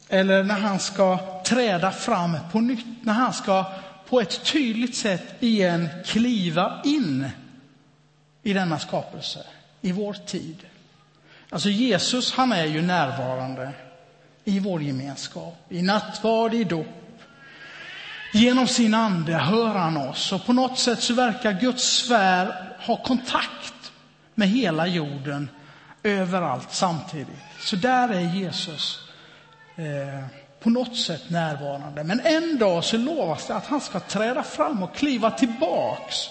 Eller 0.10 0.44
när 0.44 0.60
han 0.60 0.80
ska 0.80 1.42
träda 1.46 1.92
fram 1.92 2.38
på 2.52 2.60
nytt, 2.60 2.86
när 3.02 3.14
han 3.14 3.34
ska 3.34 3.66
på 4.10 4.22
ett 4.22 4.46
tydligt 4.46 4.96
sätt 4.96 5.36
igen 5.40 5.90
kliva 6.06 6.82
in 6.84 7.30
i 8.44 8.54
denna 8.54 8.80
skapelse, 8.80 9.40
i 9.82 9.92
vår 9.92 10.14
tid. 10.14 10.58
Alltså 11.50 11.70
Jesus, 11.70 12.34
han 12.34 12.52
är 12.52 12.66
ju 12.66 12.82
närvarande 12.82 13.72
i 14.44 14.60
vår 14.60 14.82
gemenskap, 14.82 15.66
i 15.70 15.82
nattvard, 15.82 16.54
i 16.54 16.64
dop. 16.64 16.88
Genom 18.34 18.68
sin 18.68 18.94
ande 18.94 19.34
hör 19.34 19.76
han 19.76 19.98
oss 19.98 20.32
och 20.34 20.46
på 20.46 20.54
något 20.54 20.80
sätt 20.80 21.00
så 21.00 21.14
verkar 21.14 21.52
Guds 21.52 21.84
sfär 21.84 22.73
ha 22.86 22.98
kontakt 22.98 23.92
med 24.36 24.50
hela 24.50 24.88
jorden 24.88 25.50
överallt 26.04 26.72
samtidigt. 26.72 27.40
Så 27.60 27.76
där 27.76 28.10
är 28.10 28.36
Jesus 28.36 29.00
eh, 29.76 30.26
på 30.60 30.70
något 30.70 30.98
sätt 30.98 31.30
närvarande. 31.30 32.04
Men 32.04 32.20
en 32.20 32.58
dag 32.58 32.84
så 32.84 32.98
lovas 32.98 33.48
det 33.48 33.56
att 33.56 33.66
han 33.66 33.82
ska 33.82 34.00
träda 34.00 34.44
fram 34.44 34.84
och 34.84 34.96
kliva 34.96 35.32
tillbaks 35.32 36.30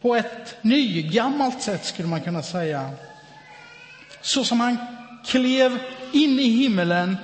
på 0.00 0.16
ett 0.16 0.56
nygammalt 0.62 1.62
sätt 1.62 1.84
skulle 1.84 2.08
man 2.08 2.20
kunna 2.20 2.42
säga. 2.42 2.90
Så 4.20 4.44
som 4.44 4.60
han 4.60 4.76
klev 5.26 5.78
in 6.12 6.40
i 6.40 6.48
himmelen 6.48 7.16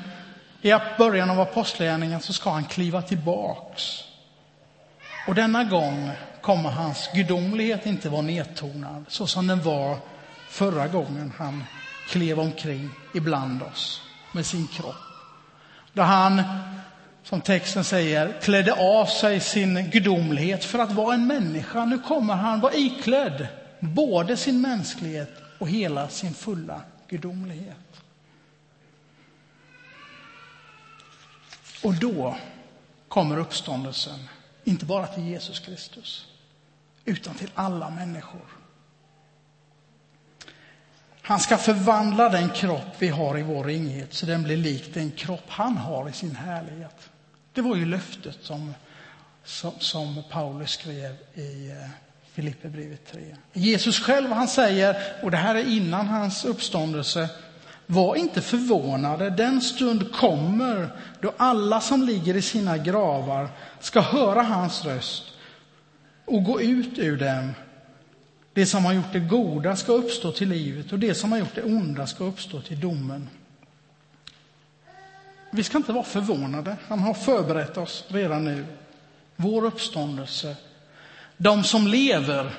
i 0.63 0.73
början 0.99 1.31
av 1.31 1.41
apostlagärningarna 1.41 2.21
så 2.21 2.33
ska 2.33 2.51
han 2.51 2.65
kliva 2.65 3.03
tillbaks. 3.03 4.08
Och 5.29 5.35
denna 5.35 5.65
gång 5.65 6.11
kommer 6.41 6.71
hans 6.71 7.11
gudomlighet 7.15 7.87
inte 7.87 8.09
vara 8.09 8.23
nedtonad 8.23 9.05
så 9.09 9.27
som 9.27 9.47
den 9.47 9.63
var 9.63 9.99
förra 10.47 10.89
gången 10.89 11.33
han 11.39 11.65
klev 12.07 12.41
omkring 12.41 12.95
ibland 13.13 13.63
oss 13.63 14.03
med 14.33 14.47
sin 14.47 14.69
kropp. 14.69 15.23
Där 15.93 16.03
han, 16.03 16.43
som 17.23 17.41
texten 17.41 17.85
säger, 17.85 18.41
klädde 18.43 18.73
av 18.73 19.07
sig 19.07 19.41
sin 19.41 19.91
gudomlighet 19.91 20.65
för 20.65 20.79
att 20.79 20.93
vara 20.93 21.15
en 21.15 21.27
människa. 21.27 21.85
Nu 21.85 21.99
kommer 21.99 22.35
han 22.35 22.61
vara 22.61 22.75
iklädd 22.75 23.47
både 23.81 24.37
sin 24.37 24.61
mänsklighet 24.61 25.43
och 25.59 25.69
hela 25.69 26.09
sin 26.09 26.35
fulla 26.35 26.81
gudomlighet. 27.09 28.03
Och 31.83 31.95
då 31.95 32.37
kommer 33.09 33.39
uppståndelsen, 33.39 34.29
inte 34.69 34.85
bara 34.85 35.07
till 35.07 35.27
Jesus 35.27 35.59
Kristus, 35.59 36.27
utan 37.05 37.35
till 37.35 37.51
alla 37.55 37.91
människor. 37.91 38.47
Han 41.23 41.41
ska 41.41 41.57
förvandla 41.59 42.29
den 42.29 42.51
kropp 42.51 42.95
vi 42.99 43.09
har 43.09 43.39
i 43.39 43.43
vår 43.43 43.65
ringhet 43.65 44.15
så 44.15 44.27
den 44.27 44.43
blir 44.43 44.57
lik 44.57 44.95
den 44.95 45.11
kropp 45.11 45.45
han 45.47 45.77
har 45.77 46.09
i 46.09 46.13
sin 46.13 46.37
härlighet. 46.37 47.11
Det 47.53 47.61
var 47.61 47.77
ju 47.77 47.87
löftet 47.87 48.39
som, 48.41 48.75
som, 49.45 49.73
som 49.79 50.23
Paulus 50.31 50.71
skrev 50.71 51.17
i 51.35 51.71
eh, 51.71 51.91
Filipperbrevet 52.33 53.13
3. 53.13 53.37
Jesus 53.53 54.01
själv 54.01 54.33
han 54.33 54.49
säger, 54.49 54.97
och 55.23 55.31
det 55.31 55.37
här 55.37 55.55
är 55.55 55.69
innan 55.69 56.07
hans 56.07 56.45
uppståndelse, 56.45 57.29
var 57.91 58.17
inte 58.17 58.41
förvånade, 58.41 59.31
den 59.31 59.61
stund 59.61 60.13
kommer 60.13 60.91
då 61.21 61.35
alla 61.37 61.81
som 61.81 62.03
ligger 62.03 62.37
i 62.37 62.43
sina 62.43 62.79
gravar 62.79 63.49
ska 63.81 64.01
höra 64.01 64.43
hans 64.43 64.85
röst 64.85 65.25
och 66.25 66.45
gå 66.45 66.61
ut 66.61 66.99
ur 66.99 67.17
dem. 67.17 67.53
Det 68.53 68.67
som 68.67 68.85
har 68.85 68.93
gjort 68.93 69.13
det 69.13 69.21
goda 69.21 69.77
ska 69.77 69.93
uppstå 69.93 70.33
till 70.33 70.49
livet 70.49 70.93
och 70.93 70.99
det 70.99 71.15
som 71.15 71.33
har 71.33 71.39
gjort 71.39 71.55
det 71.55 71.63
onda 71.63 72.07
ska 72.07 72.25
uppstå 72.25 72.61
till 72.61 72.81
domen. 72.81 73.29
Vi 75.51 75.63
ska 75.63 75.79
inte 75.79 75.93
vara 75.93 76.05
förvånade. 76.05 76.77
Han 76.89 76.99
har 76.99 77.15
förberett 77.15 77.77
oss 77.77 78.05
redan 78.09 78.45
nu. 78.45 78.67
Vår 79.37 79.65
uppståndelse. 79.65 80.57
De 81.37 81.65
som 81.65 81.87
lever, 81.87 82.55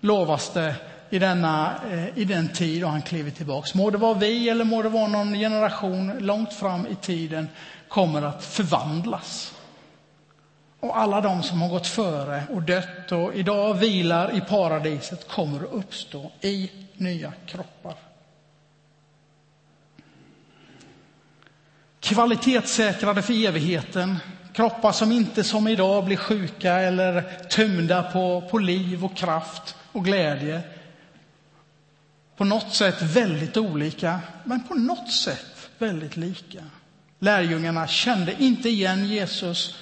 lovas 0.00 0.52
det 0.52 0.76
i, 1.14 1.18
denna, 1.18 1.74
eh, 1.90 2.18
i 2.18 2.24
den 2.24 2.48
tid 2.48 2.82
då 2.82 2.88
han 2.88 3.02
kliver 3.02 3.30
tillbaks. 3.30 3.74
Må 3.74 3.90
det 3.90 3.98
vara 3.98 4.14
vi 4.14 4.48
eller 4.48 4.64
må 4.64 4.82
det 4.82 4.88
vara 4.88 5.08
någon 5.08 5.34
generation 5.34 6.12
långt 6.18 6.52
fram 6.52 6.86
i 6.86 6.94
tiden 6.94 7.48
kommer 7.88 8.22
att 8.22 8.44
förvandlas. 8.44 9.54
Och 10.80 10.98
alla 10.98 11.20
de 11.20 11.42
som 11.42 11.62
har 11.62 11.68
gått 11.68 11.86
före 11.86 12.42
och 12.50 12.62
dött 12.62 13.12
och 13.12 13.34
idag 13.34 13.74
vilar 13.74 14.36
i 14.36 14.40
paradiset 14.40 15.28
kommer 15.28 15.58
att 15.58 15.72
uppstå 15.72 16.30
i 16.40 16.70
nya 16.96 17.32
kroppar. 17.46 17.94
Kvalitetssäkrade 22.00 23.22
för 23.22 23.46
evigheten. 23.46 24.16
Kroppar 24.52 24.92
som 24.92 25.12
inte 25.12 25.44
som 25.44 25.68
idag 25.68 26.04
blir 26.04 26.16
sjuka 26.16 26.72
eller 26.72 27.22
tömda 27.48 28.02
på, 28.02 28.40
på 28.50 28.58
liv 28.58 29.04
och 29.04 29.16
kraft 29.16 29.76
och 29.92 30.04
glädje. 30.04 30.62
På 32.36 32.44
något 32.44 32.74
sätt 32.74 33.02
väldigt 33.02 33.56
olika, 33.56 34.20
men 34.44 34.62
på 34.62 34.74
något 34.74 35.12
sätt 35.12 35.70
väldigt 35.78 36.16
lika. 36.16 36.64
Lärjungarna 37.18 37.86
kände 37.86 38.42
inte 38.42 38.68
igen 38.68 39.06
Jesus 39.06 39.74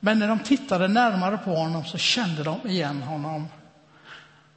men 0.00 0.18
när 0.18 0.28
de 0.28 0.38
tittade 0.38 0.88
närmare 0.88 1.38
på 1.38 1.54
honom 1.54 1.84
så 1.84 1.98
kände 1.98 2.42
de 2.42 2.68
igen 2.68 3.02
honom. 3.02 3.48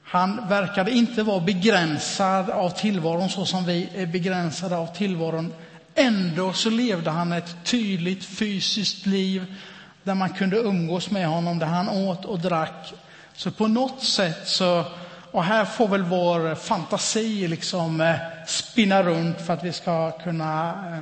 Han 0.04 0.48
verkade 0.50 0.92
inte 0.92 1.24
vara 1.24 1.40
begränsad 1.40 2.50
av 2.50 2.70
tillvaron 2.70 3.30
så 3.30 3.46
som 3.46 3.66
vi 3.66 3.90
är 3.96 4.06
begränsade 4.06 4.78
av 4.78 4.96
tillvaron. 4.96 5.54
Ändå 5.96 6.54
så 6.54 6.70
levde 6.70 7.10
han 7.10 7.32
ett 7.32 7.56
tydligt 7.64 8.26
fysiskt 8.26 9.06
liv 9.06 9.56
där 10.04 10.16
man 10.16 10.30
kunde 10.30 10.58
umgås 10.58 11.12
med 11.12 11.28
honom, 11.28 11.60
där 11.60 11.68
han 11.68 11.90
åt 11.90 12.26
och 12.26 12.40
drack. 12.40 12.94
Så 13.34 13.52
på 13.52 13.68
något 13.68 14.04
sätt 14.04 14.48
så, 14.48 14.86
och 15.34 15.44
här 15.44 15.66
får 15.66 15.88
väl 15.88 16.04
vår 16.04 16.56
fantasi 16.56 17.48
liksom 17.48 18.02
eh, 18.02 18.16
spinna 18.48 19.04
runt 19.04 19.42
för 19.42 19.54
att 19.54 19.64
vi 19.64 19.74
ska 19.74 20.12
kunna 20.12 20.70
eh, 20.70 21.00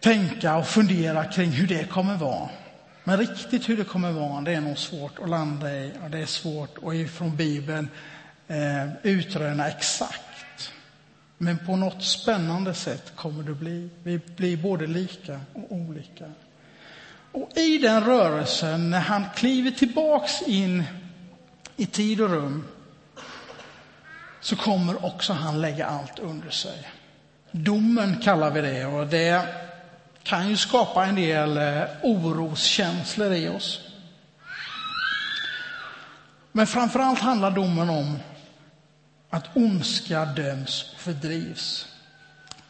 tänka 0.00 0.56
och 0.56 0.66
fundera 0.66 1.24
kring 1.24 1.50
hur 1.50 1.66
det 1.66 1.90
kommer 1.90 2.16
vara. 2.16 2.48
Men 3.04 3.18
riktigt 3.18 3.68
hur 3.68 3.76
det 3.76 3.84
kommer 3.84 4.12
vara, 4.12 4.40
det 4.40 4.52
är 4.52 4.60
nog 4.60 4.78
svårt 4.78 5.18
att 5.18 5.28
landa 5.28 5.70
i 5.74 5.92
och 6.04 6.10
det 6.10 6.18
är 6.18 6.26
svårt 6.26 6.78
att 6.82 6.94
ifrån 6.94 7.36
Bibeln 7.36 7.88
eh, 8.48 8.88
utröna 9.02 9.68
exakt. 9.68 10.72
Men 11.38 11.58
på 11.58 11.76
något 11.76 12.02
spännande 12.02 12.74
sätt 12.74 13.12
kommer 13.16 13.42
det 13.42 13.54
bli. 13.54 13.90
Vi 14.02 14.20
blir 14.36 14.56
både 14.56 14.86
lika 14.86 15.40
och 15.54 15.72
olika. 15.72 16.24
Och 17.32 17.50
i 17.56 17.78
den 17.78 18.04
rörelsen, 18.04 18.90
när 18.90 19.00
han 19.00 19.24
kliver 19.36 19.70
tillbaks 19.70 20.42
in 20.42 20.84
i 21.76 21.86
tid 21.86 22.20
och 22.20 22.30
rum, 22.30 22.64
så 24.48 24.56
kommer 24.56 25.04
också 25.04 25.32
han 25.32 25.60
lägga 25.60 25.86
allt 25.86 26.18
under 26.18 26.50
sig. 26.50 26.88
Domen 27.50 28.20
kallar 28.20 28.50
vi 28.50 28.60
det 28.60 28.86
och 28.86 29.06
det 29.06 29.46
kan 30.22 30.48
ju 30.48 30.56
skapa 30.56 31.06
en 31.06 31.14
del 31.14 31.56
eh, 31.56 31.82
oroskänslor 32.02 33.32
i 33.32 33.48
oss. 33.48 33.80
Men 36.52 36.66
framför 36.66 37.00
allt 37.00 37.18
handlar 37.18 37.50
domen 37.50 37.90
om 37.90 38.18
att 39.30 39.56
ondska 39.56 40.24
döms 40.24 40.92
och 40.94 41.00
fördrivs. 41.00 41.86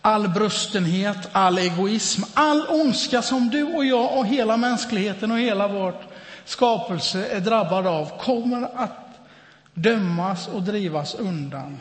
all 0.00 0.28
brustenhet, 0.28 1.28
all 1.32 1.58
egoism, 1.58 2.22
all 2.34 2.66
ondska 2.68 3.22
som 3.22 3.48
du 3.48 3.64
och 3.64 3.84
jag 3.84 4.18
och 4.18 4.26
hela 4.26 4.56
mänskligheten 4.56 5.30
och 5.30 5.38
hela 5.38 5.68
vårt 5.68 6.02
skapelse 6.44 7.26
är 7.26 7.40
drabbad 7.40 7.86
av 7.86 8.18
kommer 8.18 8.68
att 8.76 9.07
dömas 9.78 10.48
och 10.48 10.62
drivas 10.62 11.14
undan. 11.14 11.80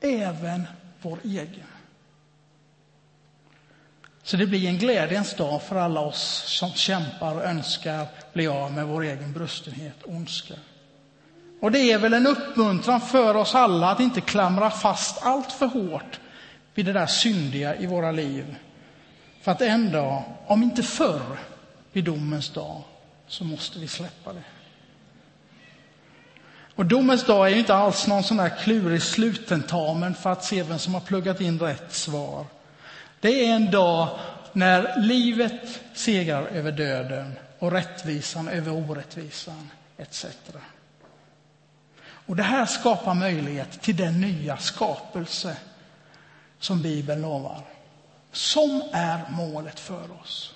Även 0.00 0.66
vår 1.02 1.18
egen. 1.24 1.66
Så 4.22 4.36
det 4.36 4.46
blir 4.46 4.68
en 4.68 4.78
glädjens 4.78 5.34
dag 5.34 5.62
för 5.62 5.76
alla 5.76 6.00
oss 6.00 6.42
som 6.46 6.70
kämpar 6.70 7.34
och 7.34 7.44
önskar 7.44 8.06
bli 8.32 8.46
av 8.46 8.72
med 8.72 8.86
vår 8.86 9.02
egen 9.02 9.32
brustenhet 9.32 10.02
och 10.02 10.12
ondska. 10.12 10.54
Och 11.60 11.72
det 11.72 11.92
är 11.92 11.98
väl 11.98 12.14
en 12.14 12.26
uppmuntran 12.26 13.00
för 13.00 13.34
oss 13.34 13.54
alla 13.54 13.90
att 13.90 14.00
inte 14.00 14.20
klamra 14.20 14.70
fast 14.70 15.22
allt 15.22 15.52
för 15.52 15.66
hårt 15.66 16.20
vid 16.74 16.86
det 16.86 16.92
där 16.92 17.06
syndiga 17.06 17.76
i 17.76 17.86
våra 17.86 18.12
liv. 18.12 18.56
För 19.40 19.52
att 19.52 19.60
en 19.60 19.92
dag, 19.92 20.22
om 20.46 20.62
inte 20.62 20.82
förr, 20.82 21.38
vid 21.92 22.04
domens 22.04 22.50
dag, 22.50 22.82
så 23.26 23.44
måste 23.44 23.78
vi 23.78 23.88
släppa 23.88 24.32
det. 24.32 24.42
Och 26.74 26.86
domens 26.86 27.24
dag 27.24 27.46
är 27.46 27.50
ju 27.50 27.58
inte 27.58 27.74
alls 27.74 28.06
någon 28.06 28.22
sån 28.22 28.38
här 28.38 28.48
klurig 28.62 29.02
slutentamen 29.02 30.14
för 30.14 30.32
att 30.32 30.44
se 30.44 30.62
vem 30.62 30.78
som 30.78 30.94
har 30.94 31.00
pluggat 31.00 31.40
in 31.40 31.58
rätt 31.58 31.92
svar. 31.92 32.46
Det 33.20 33.44
är 33.44 33.54
en 33.54 33.70
dag 33.70 34.18
när 34.52 35.00
livet 35.00 35.80
segrar 35.94 36.42
över 36.46 36.72
döden 36.72 37.32
och 37.58 37.72
rättvisan 37.72 38.48
över 38.48 38.72
orättvisan 38.72 39.70
etc. 39.96 40.26
Och 42.26 42.36
det 42.36 42.42
här 42.42 42.66
skapar 42.66 43.14
möjlighet 43.14 43.80
till 43.80 43.96
den 43.96 44.20
nya 44.20 44.56
skapelse 44.56 45.56
som 46.58 46.82
Bibeln 46.82 47.22
lovar, 47.22 47.60
som 48.32 48.82
är 48.92 49.20
målet 49.30 49.80
för 49.80 50.20
oss. 50.22 50.54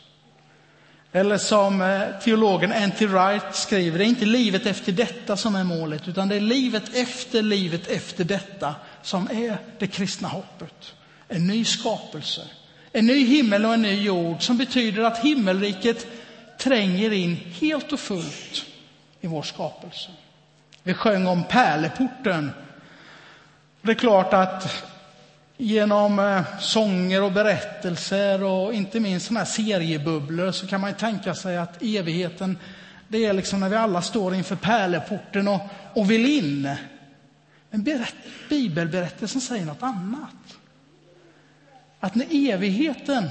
Eller 1.16 1.38
som 1.38 1.80
eh, 1.80 2.18
teologen 2.24 2.72
Anti 2.72 3.06
Wright 3.06 3.54
skriver, 3.54 3.98
det 3.98 4.04
är 4.04 4.08
inte 4.08 4.24
livet 4.24 4.66
efter 4.66 4.92
detta 4.92 5.36
som 5.36 5.54
är 5.54 5.64
målet, 5.64 6.08
utan 6.08 6.28
det 6.28 6.36
är 6.36 6.40
livet 6.40 6.94
efter 6.94 7.42
livet 7.42 7.86
efter 7.86 8.24
detta 8.24 8.74
som 9.02 9.28
är 9.30 9.58
det 9.78 9.86
kristna 9.86 10.28
hoppet. 10.28 10.94
En 11.28 11.46
ny 11.46 11.64
skapelse, 11.64 12.40
en 12.92 13.06
ny 13.06 13.26
himmel 13.26 13.64
och 13.64 13.74
en 13.74 13.82
ny 13.82 14.02
jord 14.02 14.42
som 14.42 14.58
betyder 14.58 15.02
att 15.02 15.18
himmelriket 15.18 16.06
tränger 16.58 17.12
in 17.12 17.36
helt 17.60 17.92
och 17.92 18.00
fullt 18.00 18.66
i 19.20 19.26
vår 19.26 19.42
skapelse. 19.42 20.10
Vi 20.82 20.94
sjöng 20.94 21.26
om 21.26 21.44
pärleporten. 21.44 22.50
Det 23.82 23.90
är 23.90 23.94
klart 23.94 24.32
att 24.32 24.84
genom 25.56 26.18
eh, 26.18 26.58
sånger 26.58 27.22
och 27.22 27.32
berättelser 27.32 28.42
och 28.42 28.74
inte 28.74 29.00
minst 29.00 29.26
såna 29.26 29.40
här 29.40 29.46
seriebubblor 29.46 30.52
så 30.52 30.66
kan 30.66 30.80
man 30.80 30.94
tänka 30.94 31.34
sig 31.34 31.56
att 31.56 31.82
evigheten, 31.82 32.58
det 33.08 33.24
är 33.24 33.32
liksom 33.32 33.60
när 33.60 33.68
vi 33.68 33.76
alla 33.76 34.02
står 34.02 34.34
inför 34.34 34.56
pärleporten 34.56 35.48
och, 35.48 35.60
och 35.94 36.10
vill 36.10 36.26
in. 36.26 36.76
Men 37.70 38.04
bibelberättelsen 38.48 39.40
säger 39.40 39.64
något 39.64 39.82
annat. 39.82 40.58
Att 42.00 42.14
när 42.14 42.26
evigheten 42.30 43.30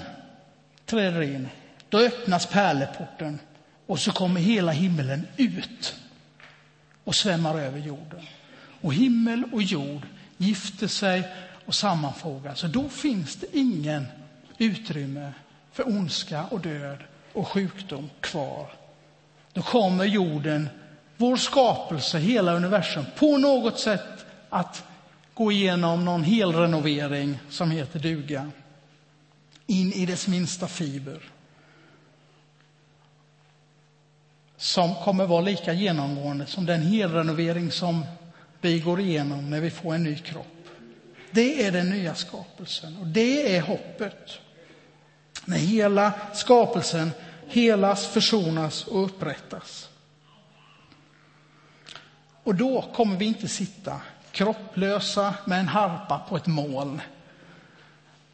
träder 0.85 1.21
in, 1.21 1.47
då 1.89 1.99
öppnas 1.99 2.45
pärleporten 2.45 3.39
och 3.85 3.99
så 3.99 4.11
kommer 4.11 4.41
hela 4.41 4.71
himlen 4.71 5.27
ut 5.37 5.95
och 7.03 7.15
svämmar 7.15 7.59
över 7.59 7.79
jorden. 7.79 8.21
Och 8.81 8.93
himmel 8.93 9.43
och 9.51 9.61
jord 9.61 10.01
gifter 10.37 10.87
sig 10.87 11.23
och 11.65 11.75
sammanfogas. 11.75 12.59
Så 12.59 12.67
då 12.67 12.89
finns 12.89 13.35
det 13.35 13.47
ingen 13.57 14.05
utrymme 14.57 15.33
för 15.71 15.87
ondska 15.87 16.45
och 16.45 16.59
död 16.59 16.97
och 17.33 17.47
sjukdom 17.47 18.09
kvar. 18.19 18.71
Då 19.53 19.61
kommer 19.61 20.05
jorden, 20.05 20.69
vår 21.17 21.37
skapelse, 21.37 22.19
hela 22.19 22.53
universum, 22.53 23.05
på 23.17 23.37
något 23.37 23.79
sätt 23.79 24.25
att 24.49 24.83
gå 25.33 25.51
igenom 25.51 26.05
någon 26.05 26.23
helrenovering 26.23 27.39
som 27.49 27.71
heter 27.71 27.99
duga. 27.99 28.51
In 29.67 29.93
i 29.93 30.05
dess 30.05 30.27
minsta 30.27 30.67
fiber. 30.67 31.19
Som 34.57 34.95
kommer 34.95 35.25
vara 35.25 35.41
lika 35.41 35.73
genomgående 35.73 36.45
som 36.45 36.65
den 36.65 36.81
helrenovering 36.81 37.71
som 37.71 38.05
vi 38.61 38.79
går 38.79 38.99
igenom 38.99 39.49
när 39.49 39.61
vi 39.61 39.69
får 39.69 39.93
en 39.93 40.03
ny 40.03 40.15
kropp. 40.15 40.62
Det 41.33 41.65
är 41.65 41.71
den 41.71 41.89
nya 41.89 42.15
skapelsen 42.15 42.97
och 42.97 43.07
det 43.07 43.55
är 43.55 43.61
hoppet. 43.61 44.39
När 45.45 45.57
hela 45.57 46.13
skapelsen 46.33 47.11
helas, 47.47 48.07
försonas 48.07 48.87
och 48.87 49.05
upprättas. 49.05 49.89
Och 52.43 52.55
då 52.55 52.81
kommer 52.81 53.17
vi 53.17 53.25
inte 53.25 53.47
sitta 53.47 54.01
kropplösa 54.31 55.33
med 55.45 55.59
en 55.59 55.67
harpa 55.67 56.19
på 56.29 56.35
ett 56.35 56.47
moln 56.47 57.01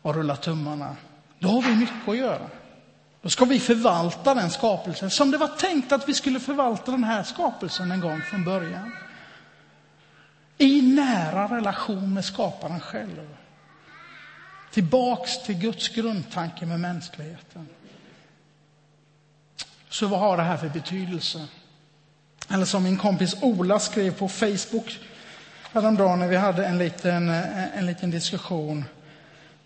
och 0.01 0.15
rulla 0.15 0.35
tummarna. 0.35 0.95
Då 1.39 1.47
har 1.47 1.61
vi 1.61 1.75
mycket 1.75 2.07
att 2.07 2.17
göra. 2.17 2.49
Då 3.21 3.29
ska 3.29 3.45
vi 3.45 3.59
förvalta 3.59 4.33
den 4.33 4.49
skapelsen 4.49 5.09
som 5.09 5.31
det 5.31 5.37
var 5.37 5.47
tänkt 5.47 5.91
att 5.91 6.09
vi 6.09 6.13
skulle 6.13 6.39
förvalta 6.39 6.91
den 6.91 7.03
här 7.03 7.23
skapelsen 7.23 7.91
en 7.91 7.99
gång 7.99 8.21
från 8.21 8.43
början 8.43 8.91
i 10.61 10.81
nära 10.81 11.57
relation 11.57 12.13
med 12.13 12.25
skaparen 12.25 12.79
själv. 12.79 13.35
Tillbaks 14.71 15.43
till 15.43 15.55
Guds 15.55 15.89
grundtanke 15.89 16.65
med 16.65 16.79
mänskligheten. 16.79 17.67
Så 19.89 20.07
vad 20.07 20.19
har 20.19 20.37
det 20.37 20.43
här 20.43 20.57
för 20.57 20.69
betydelse? 20.69 21.47
Eller 22.49 22.65
som 22.65 22.83
min 22.83 22.97
kompis 22.97 23.35
Ola 23.41 23.79
skrev 23.79 24.13
på 24.13 24.27
Facebook 24.27 24.99
häromdagen 25.73 26.19
när 26.19 26.27
vi 26.27 26.35
hade 26.35 26.65
en 26.65 26.77
liten, 26.77 27.29
eh, 27.29 27.77
en 27.77 27.85
liten 27.85 28.11
diskussion. 28.11 28.85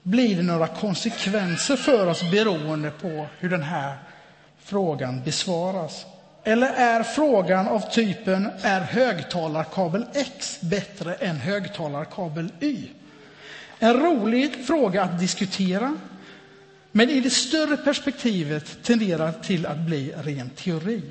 Blir 0.04 0.38
det 0.38 0.44
några 0.44 0.68
konsekvenser 0.68 1.76
för 1.76 2.08
oss 2.08 2.32
beroende 2.32 2.92
på 2.92 3.28
hur 3.40 3.50
den 3.50 3.64
här 3.64 3.98
frågan 4.60 5.24
besvaras? 5.24 6.06
Eller 6.44 6.68
är 6.68 7.04
frågan 7.04 7.68
av 7.68 7.80
typen 7.92 8.50
är 8.62 8.82
högtalarkabel 8.82 10.06
X 10.14 10.58
bättre 10.62 11.14
än 11.14 11.36
högtalarkabel 11.36 12.52
Y? 12.60 12.88
En 13.80 13.94
rolig 14.00 14.68
fråga 14.68 15.04
att 15.04 15.20
diskutera, 15.20 15.98
men 16.92 17.10
i 17.10 17.20
det 17.20 17.30
större 17.30 17.78
perspektivet 17.78 18.84
tenderar 18.84 19.32
till 19.32 19.66
att 19.66 19.78
bli 19.78 20.14
ren 20.24 20.50
teori. 20.50 21.02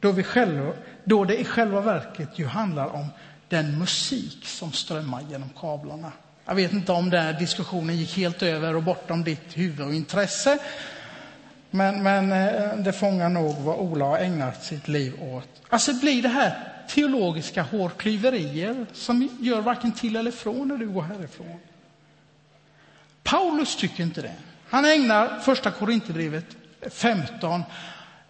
Då, 0.00 0.12
vi 0.12 0.22
själva, 0.22 0.72
då 1.04 1.24
det 1.24 1.40
i 1.40 1.44
själva 1.44 1.80
verket 1.80 2.38
ju 2.38 2.46
handlar 2.46 2.86
om 2.86 3.06
den 3.48 3.78
musik 3.78 4.46
som 4.46 4.72
strömmar 4.72 5.22
genom 5.30 5.50
kablarna. 5.60 6.12
Jag 6.44 6.54
vet 6.54 6.72
inte 6.72 6.92
om 6.92 7.10
den 7.10 7.38
diskussionen 7.38 7.96
gick 7.96 8.16
helt 8.16 8.42
över 8.42 8.76
och 8.76 8.82
bortom 8.82 9.24
ditt 9.24 9.56
huvudintresse. 9.56 10.58
Men, 11.74 12.02
men 12.02 12.32
eh, 12.32 12.76
det 12.76 12.92
fångar 12.92 13.28
nog 13.28 13.56
vad 13.56 13.78
Ola 13.78 14.04
har 14.04 14.18
ägnat 14.18 14.64
sitt 14.64 14.88
liv 14.88 15.22
åt. 15.22 15.48
Alltså 15.68 15.94
blir 15.94 16.22
det 16.22 16.28
här 16.28 16.72
teologiska 16.88 17.62
hårklyverier 17.62 18.86
som 18.92 19.28
gör 19.40 19.60
varken 19.60 19.92
till 19.92 20.16
eller 20.16 20.30
från 20.30 20.68
när 20.68 20.76
du 20.76 20.88
går 20.88 21.02
härifrån. 21.02 21.60
Paulus 23.22 23.76
tycker 23.76 24.02
inte 24.02 24.22
det. 24.22 24.32
Han 24.68 24.84
ägnar 24.84 25.38
första 25.38 25.70
Korinthierbrevet 25.70 26.46
15 26.90 27.62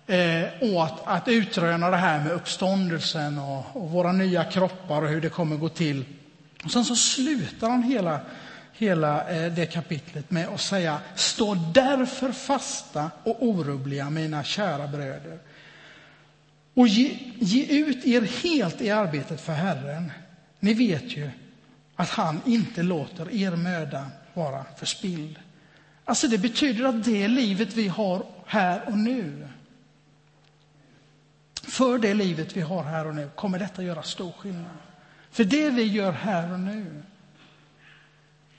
eh, 0.06 0.44
åt 0.60 1.02
att 1.04 1.28
utröna 1.28 1.90
det 1.90 1.96
här 1.96 2.20
med 2.20 2.32
uppståndelsen 2.32 3.38
och, 3.38 3.64
och, 3.72 3.90
våra 3.90 4.12
nya 4.12 4.44
kroppar 4.44 5.02
och 5.02 5.08
hur 5.08 5.20
det 5.20 5.28
kommer 5.28 5.56
gå 5.56 5.68
till. 5.68 6.04
Och 6.64 6.70
sen 6.70 6.84
så 6.84 6.96
slutar 6.96 7.70
han 7.70 7.82
hela 7.82 8.20
hela 8.76 9.30
eh, 9.30 9.52
det 9.52 9.66
kapitlet 9.66 10.30
med 10.30 10.48
att 10.48 10.60
säga 10.60 11.00
stå 11.14 11.54
därför 11.54 12.32
fasta 12.32 13.10
och 13.22 13.42
orubbliga, 13.42 14.10
mina 14.10 14.44
kära 14.44 14.88
bröder. 14.88 15.38
Och 16.74 16.88
ge, 16.88 17.18
ge 17.38 17.78
ut 17.78 18.04
er 18.04 18.20
helt 18.20 18.80
i 18.80 18.90
arbetet 18.90 19.40
för 19.40 19.52
Herren. 19.52 20.12
Ni 20.60 20.74
vet 20.74 21.16
ju 21.16 21.30
att 21.96 22.08
han 22.08 22.40
inte 22.46 22.82
låter 22.82 23.34
er 23.34 23.50
möda 23.50 24.06
vara 24.34 24.64
förspilld. 24.76 25.38
Alltså 26.04 26.28
det 26.28 26.38
betyder 26.38 26.84
att 26.84 27.04
det 27.04 27.28
livet 27.28 27.74
vi 27.74 27.88
har 27.88 28.26
här 28.46 28.88
och 28.88 28.98
nu, 28.98 29.48
för 31.62 31.98
det 31.98 32.14
livet 32.14 32.56
vi 32.56 32.60
har 32.60 32.82
här 32.82 33.06
och 33.06 33.14
nu 33.14 33.30
kommer 33.34 33.58
detta 33.58 33.82
göra 33.82 34.02
stor 34.02 34.32
skillnad. 34.32 34.76
För 35.30 35.44
det 35.44 35.70
vi 35.70 35.82
gör 35.82 36.12
här 36.12 36.52
och 36.52 36.60
nu, 36.60 37.02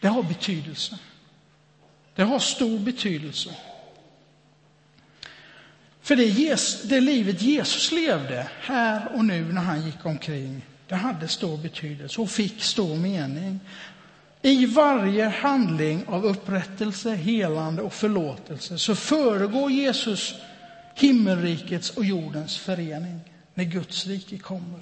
det 0.06 0.10
har 0.10 0.24
betydelse. 0.24 0.98
Det 2.16 2.24
har 2.24 2.40
stor 2.40 2.80
betydelse. 2.80 3.50
För 6.02 6.16
det, 6.16 6.90
det 6.90 7.02
livet 7.02 7.42
Jesus 7.42 7.92
levde 7.92 8.48
här 8.62 9.16
och 9.16 9.26
nu 9.26 9.54
när 9.54 9.62
han 9.62 9.86
gick 9.86 10.06
omkring, 10.06 10.66
det 10.88 10.96
hade 10.96 11.28
stor 11.28 11.58
betydelse 11.58 12.22
och 12.22 12.30
fick 12.30 12.62
stor 12.62 12.96
mening. 12.96 13.60
I 14.42 14.66
varje 14.66 15.26
handling 15.26 16.08
av 16.08 16.26
upprättelse, 16.26 17.16
helande 17.16 17.82
och 17.82 17.94
förlåtelse 17.94 18.80
så 18.80 18.96
föregår 18.96 19.72
Jesus 19.72 20.36
himmelrikets 20.96 21.90
och 21.90 22.06
jordens 22.06 22.58
förening 22.58 23.20
när 23.54 23.64
Guds 23.64 24.08
rike 24.08 24.38
kommer. 24.38 24.80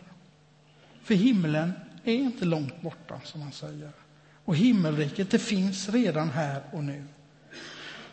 För 1.04 1.16
himlen 1.16 1.74
är 2.04 2.14
inte 2.14 2.46
långt 2.46 2.82
borta, 2.82 3.22
som 3.24 3.42
han 3.42 3.52
säger. 3.52 4.03
Och 4.46 4.56
himmelriket, 4.56 5.32
det 5.32 5.40
finns 5.40 5.90
redan 5.90 6.30
här 6.30 6.62
och 6.72 6.84
nu. 6.84 7.04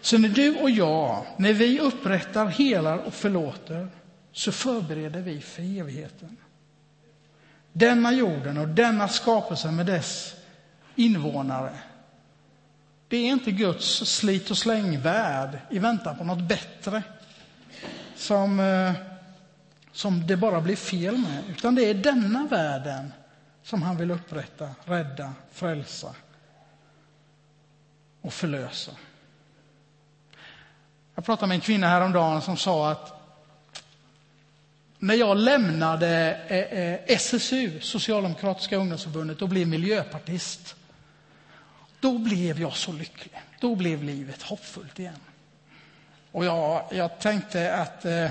Så 0.01 0.19
när 0.19 0.29
du 0.29 0.57
och 0.57 0.71
jag, 0.71 1.27
när 1.37 1.53
vi 1.53 1.81
upprättar, 1.81 2.47
helar 2.47 2.99
och 2.99 3.15
förlåter, 3.15 3.89
så 4.33 4.53
förbereder 4.53 5.21
vi 5.21 5.41
för 5.41 5.81
evigheten. 5.81 6.37
Denna 7.73 8.13
jorden 8.13 8.59
och 8.59 8.69
denna 8.69 9.09
skapelse 9.09 9.71
med 9.71 9.87
dess 9.87 10.35
invånare, 10.95 11.73
det 13.09 13.17
är 13.17 13.27
inte 13.27 13.51
Guds 13.51 13.87
slit 13.87 14.51
och 14.51 14.59
släng-värld 14.59 15.59
i 15.71 15.79
väntan 15.79 16.19
på 16.19 16.25
något 16.25 16.49
bättre 16.49 17.03
som, 18.17 18.61
eh, 18.61 18.93
som 19.93 20.27
det 20.27 20.37
bara 20.37 20.61
blir 20.61 20.77
fel 20.77 21.19
med, 21.19 21.43
utan 21.51 21.75
det 21.75 21.91
är 21.91 21.95
denna 21.95 22.47
världen 22.47 23.13
som 23.63 23.83
han 23.83 23.97
vill 23.97 24.11
upprätta, 24.11 24.71
rädda, 24.85 25.35
frälsa 25.53 26.15
och 28.21 28.33
förlösa. 28.33 28.93
Jag 31.15 31.25
pratade 31.25 31.49
med 31.49 31.55
en 31.55 31.61
kvinna 31.61 31.89
häromdagen 31.89 32.43
som 32.43 32.57
sa 32.57 32.91
att 32.91 33.21
när 34.99 35.15
jag 35.15 35.37
lämnade 35.37 36.41
eh, 36.49 36.79
eh, 36.79 37.01
SSU, 37.07 37.81
Socialdemokratiska 37.81 38.77
ungdomsförbundet, 38.77 39.43
och 39.43 39.49
blev 39.49 39.69
miljöpartist, 39.69 40.77
då 42.01 42.19
blev 42.19 42.61
jag 42.61 42.73
så 42.73 42.93
lycklig. 42.93 43.43
Då 43.61 43.75
blev 43.75 44.03
livet 44.03 44.43
hoppfullt 44.43 44.99
igen. 44.99 45.21
Och 46.33 46.45
jag, 46.45 46.85
jag 46.91 47.19
tänkte 47.19 47.75
att 47.75 48.05
eh, 48.05 48.29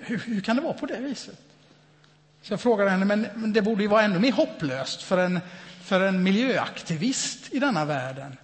hur, 0.00 0.18
hur, 0.18 0.40
kan 0.40 0.56
det 0.56 0.62
vara 0.62 0.72
på 0.72 0.86
det 0.86 1.00
viset? 1.00 1.38
Så 2.42 2.52
jag 2.52 2.60
frågade 2.60 2.90
henne, 2.90 3.04
men, 3.04 3.26
men 3.34 3.52
det 3.52 3.62
borde 3.62 3.82
ju 3.82 3.88
vara 3.88 4.02
ännu 4.02 4.18
mer 4.18 4.32
hopplöst 4.32 5.02
för 5.02 5.18
en, 5.18 5.40
för 5.82 6.00
en 6.00 6.22
miljöaktivist 6.22 7.52
i 7.54 7.58
denna 7.58 7.84
världen. 7.84 8.36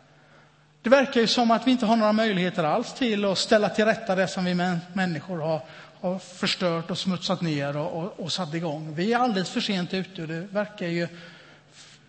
Det 0.82 0.90
verkar 0.90 1.20
ju 1.20 1.26
som 1.26 1.50
att 1.50 1.66
vi 1.66 1.70
inte 1.70 1.86
har 1.86 1.96
några 1.96 2.12
möjligheter 2.12 2.64
alls 2.64 2.94
till 2.94 3.24
att 3.24 3.38
ställa 3.38 3.68
till 3.68 3.84
rätta 3.84 4.14
det 4.14 4.28
som 4.28 4.44
vi 4.44 4.54
människor 4.92 5.38
har, 5.38 5.60
har 6.00 6.18
förstört 6.18 6.90
och 6.90 6.98
smutsat 6.98 7.40
ner 7.40 7.76
och, 7.76 8.02
och, 8.02 8.20
och 8.20 8.32
satt 8.32 8.54
igång. 8.54 8.94
Vi 8.94 9.12
är 9.12 9.18
alldeles 9.18 9.50
för 9.50 9.60
sent 9.60 9.94
ute 9.94 10.22
och 10.22 10.28
det 10.28 10.40
verkar 10.40 10.86
ju 10.86 11.08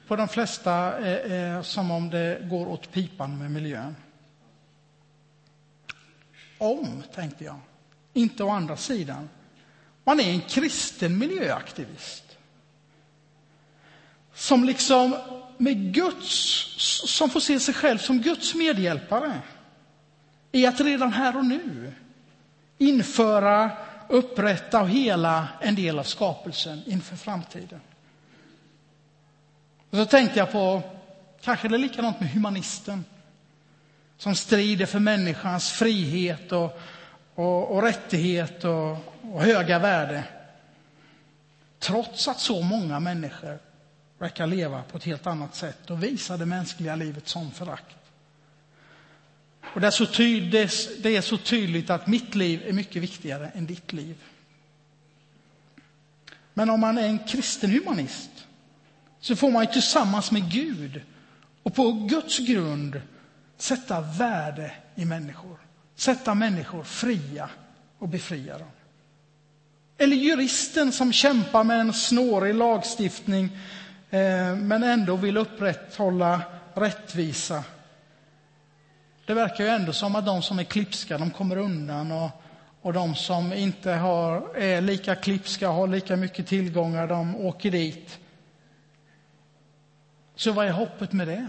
på 0.07 0.15
de 0.15 0.27
flesta 0.27 0.99
eh, 0.99 1.33
eh, 1.33 1.61
som 1.61 1.91
om 1.91 2.09
det 2.09 2.39
går 2.41 2.67
åt 2.67 2.91
pipan 2.91 3.37
med 3.37 3.51
miljön. 3.51 3.95
Om, 6.57 7.03
tänkte 7.15 7.43
jag. 7.43 7.59
Inte 8.13 8.43
å 8.43 8.49
andra 8.49 8.77
sidan. 8.77 9.29
Man 10.05 10.19
är 10.19 10.29
en 10.31 10.41
kristen 10.41 11.17
miljöaktivist. 11.17 12.23
Som 14.33 14.63
liksom 14.63 15.15
med 15.57 15.93
Guds, 15.93 16.29
som 17.07 17.29
får 17.29 17.39
se 17.39 17.59
sig 17.59 17.73
själv 17.73 17.97
som 17.97 18.21
Guds 18.21 18.55
medhjälpare 18.55 19.41
i 20.51 20.65
att 20.65 20.81
redan 20.81 21.13
här 21.13 21.37
och 21.37 21.45
nu 21.45 21.93
införa, 22.77 23.71
upprätta 24.09 24.81
och 24.81 24.89
hela 24.89 25.47
en 25.61 25.75
del 25.75 25.99
av 25.99 26.03
skapelsen 26.03 26.83
inför 26.85 27.15
framtiden. 27.15 27.81
Och 29.89 29.97
så 29.97 30.05
tänkte 30.05 30.39
jag 30.39 30.51
på, 30.51 30.81
kanske 31.41 31.67
det 31.67 31.75
är 31.75 31.79
likadant 31.79 32.19
med 32.19 32.29
humanisten 32.29 33.05
som 34.17 34.35
strider 34.35 34.85
för 34.85 34.99
människans 34.99 35.71
frihet 35.71 36.51
och, 36.51 36.79
och, 37.35 37.75
och 37.75 37.83
rättighet 37.83 38.63
och, 38.63 38.97
och 39.21 39.41
höga 39.41 39.79
värde. 39.79 40.23
Trots 41.79 42.27
att 42.27 42.39
så 42.39 42.61
många 42.61 42.99
människor 42.99 43.59
verkar 44.17 44.47
leva 44.47 44.83
på 44.83 44.97
ett 44.97 45.03
helt 45.03 45.27
annat 45.27 45.55
sätt 45.55 45.89
och 45.89 46.03
visa 46.03 46.37
det 46.37 46.45
mänskliga 46.45 46.95
livet 46.95 47.27
som 47.27 47.51
förakt. 47.51 47.95
Och 49.61 49.81
det 49.81 49.87
är, 49.87 49.91
så 49.91 50.05
tydligt, 50.05 51.03
det 51.03 51.15
är 51.15 51.21
så 51.21 51.37
tydligt 51.37 51.89
att 51.89 52.07
mitt 52.07 52.35
liv 52.35 52.63
är 52.67 52.73
mycket 52.73 53.01
viktigare 53.03 53.51
än 53.53 53.65
ditt 53.65 53.93
liv. 53.93 54.15
Men 56.53 56.69
om 56.69 56.79
man 56.79 56.97
är 56.97 57.07
en 57.07 57.19
kristen 57.19 57.71
humanist 57.71 58.29
så 59.19 59.35
får 59.35 59.51
man 59.51 59.67
tillsammans 59.67 60.31
med 60.31 60.51
Gud 60.51 61.01
och 61.63 61.75
på 61.75 61.91
Guds 61.91 62.39
grund 62.39 63.01
sätta 63.57 64.01
värde 64.01 64.71
i 64.95 65.05
människor. 65.05 65.64
Sätta 65.95 66.33
människor 66.33 66.83
fria 66.83 67.49
och 67.99 68.09
befria 68.09 68.57
dem. 68.57 68.67
Eller 69.97 70.15
juristen 70.15 70.91
som 70.91 71.13
kämpar 71.13 71.63
med 71.63 71.79
en 71.79 71.93
snårig 71.93 72.55
lagstiftning 72.55 73.45
eh, 74.09 74.55
men 74.55 74.83
ändå 74.83 75.15
vill 75.15 75.37
upprätthålla 75.37 76.41
rättvisa. 76.73 77.63
Det 79.25 79.33
verkar 79.33 79.63
ju 79.63 79.69
ändå 79.69 79.93
som 79.93 80.15
att 80.15 80.25
de 80.25 80.41
som 80.41 80.59
är 80.59 80.63
klipska, 80.63 81.17
de 81.17 81.31
kommer 81.31 81.57
undan 81.57 82.11
och, 82.11 82.29
och 82.81 82.93
de 82.93 83.15
som 83.15 83.53
inte 83.53 83.91
har, 83.91 84.55
är 84.55 84.81
lika 84.81 85.15
klipska, 85.15 85.69
har 85.69 85.87
lika 85.87 86.15
mycket 86.15 86.47
tillgångar, 86.47 87.07
de 87.07 87.35
åker 87.35 87.71
dit. 87.71 88.19
Så 90.35 90.51
vad 90.51 90.67
är 90.67 90.71
hoppet 90.71 91.13
med 91.13 91.27
det? 91.27 91.47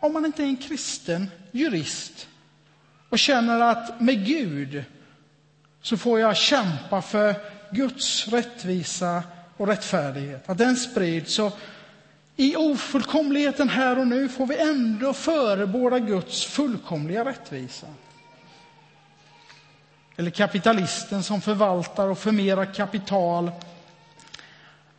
Om 0.00 0.12
man 0.12 0.26
inte 0.26 0.42
är 0.42 0.46
en 0.46 0.56
kristen 0.56 1.30
jurist 1.50 2.28
och 3.10 3.18
känner 3.18 3.60
att 3.60 4.00
med 4.00 4.26
Gud 4.26 4.84
så 5.82 5.96
får 5.96 6.20
jag 6.20 6.36
kämpa 6.36 7.02
för 7.02 7.34
Guds 7.70 8.28
rättvisa 8.28 9.22
och 9.56 9.66
rättfärdighet, 9.66 10.50
att 10.50 10.58
den 10.58 10.76
sprids. 10.76 11.34
Så 11.34 11.52
I 12.36 12.56
ofullkomligheten 12.56 13.68
här 13.68 13.98
och 13.98 14.06
nu 14.06 14.28
får 14.28 14.46
vi 14.46 14.58
ändå 14.58 15.12
förebåda 15.12 15.98
Guds 15.98 16.44
fullkomliga 16.44 17.24
rättvisa. 17.24 17.86
Eller 20.16 20.30
kapitalisten 20.30 21.22
som 21.22 21.40
förvaltar 21.40 22.08
och 22.08 22.18
förmerar 22.18 22.74
kapital. 22.74 23.50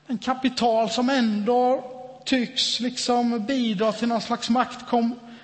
En 0.08 0.18
kapital 0.18 0.90
som 0.90 1.10
ändå 1.10 1.92
tycks 2.26 2.80
liksom 2.80 3.46
bidra 3.46 3.92
till 3.92 4.08
någon 4.08 4.22
slags 4.22 4.50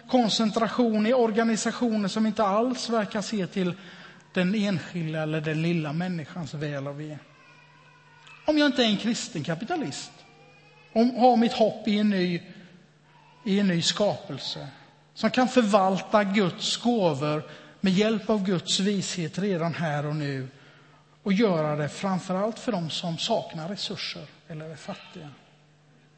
koncentration 0.09 1.07
i 1.07 1.13
organisationer 1.13 2.07
som 2.07 2.25
inte 2.25 2.43
alls 2.43 2.89
verkar 2.89 3.21
se 3.21 3.47
till 3.47 3.73
den 4.33 4.55
enskilda 4.55 5.21
eller 5.21 5.41
den 5.41 5.61
lilla 5.61 5.93
människans 5.93 6.53
väl 6.53 6.87
och 6.87 6.99
ve. 6.99 7.17
Om 8.45 8.57
jag 8.57 8.65
inte 8.65 8.83
är 8.83 8.87
en 8.87 8.97
kristen 8.97 9.43
kapitalist, 9.43 10.11
om 10.93 11.15
har 11.15 11.37
mitt 11.37 11.53
hopp 11.53 11.87
i 11.87 11.99
en 11.99 12.09
ny, 12.09 12.41
i 13.43 13.59
en 13.59 13.67
ny 13.67 13.81
skapelse 13.81 14.67
som 15.13 15.29
kan 15.31 15.47
förvalta 15.47 16.23
Guds 16.23 16.77
gåvor 16.77 17.43
med 17.81 17.93
hjälp 17.93 18.29
av 18.29 18.45
Guds 18.45 18.79
vishet 18.79 19.39
redan 19.39 19.73
här 19.73 20.05
och 20.05 20.15
nu 20.15 20.47
och 21.23 21.33
göra 21.33 21.75
det 21.75 21.89
framför 21.89 22.35
allt 22.35 22.59
för 22.59 22.71
dem 22.71 22.89
som 22.89 23.17
saknar 23.17 23.69
resurser 23.69 24.25
eller 24.47 24.69
är 24.69 24.75
fattiga. 24.75 25.29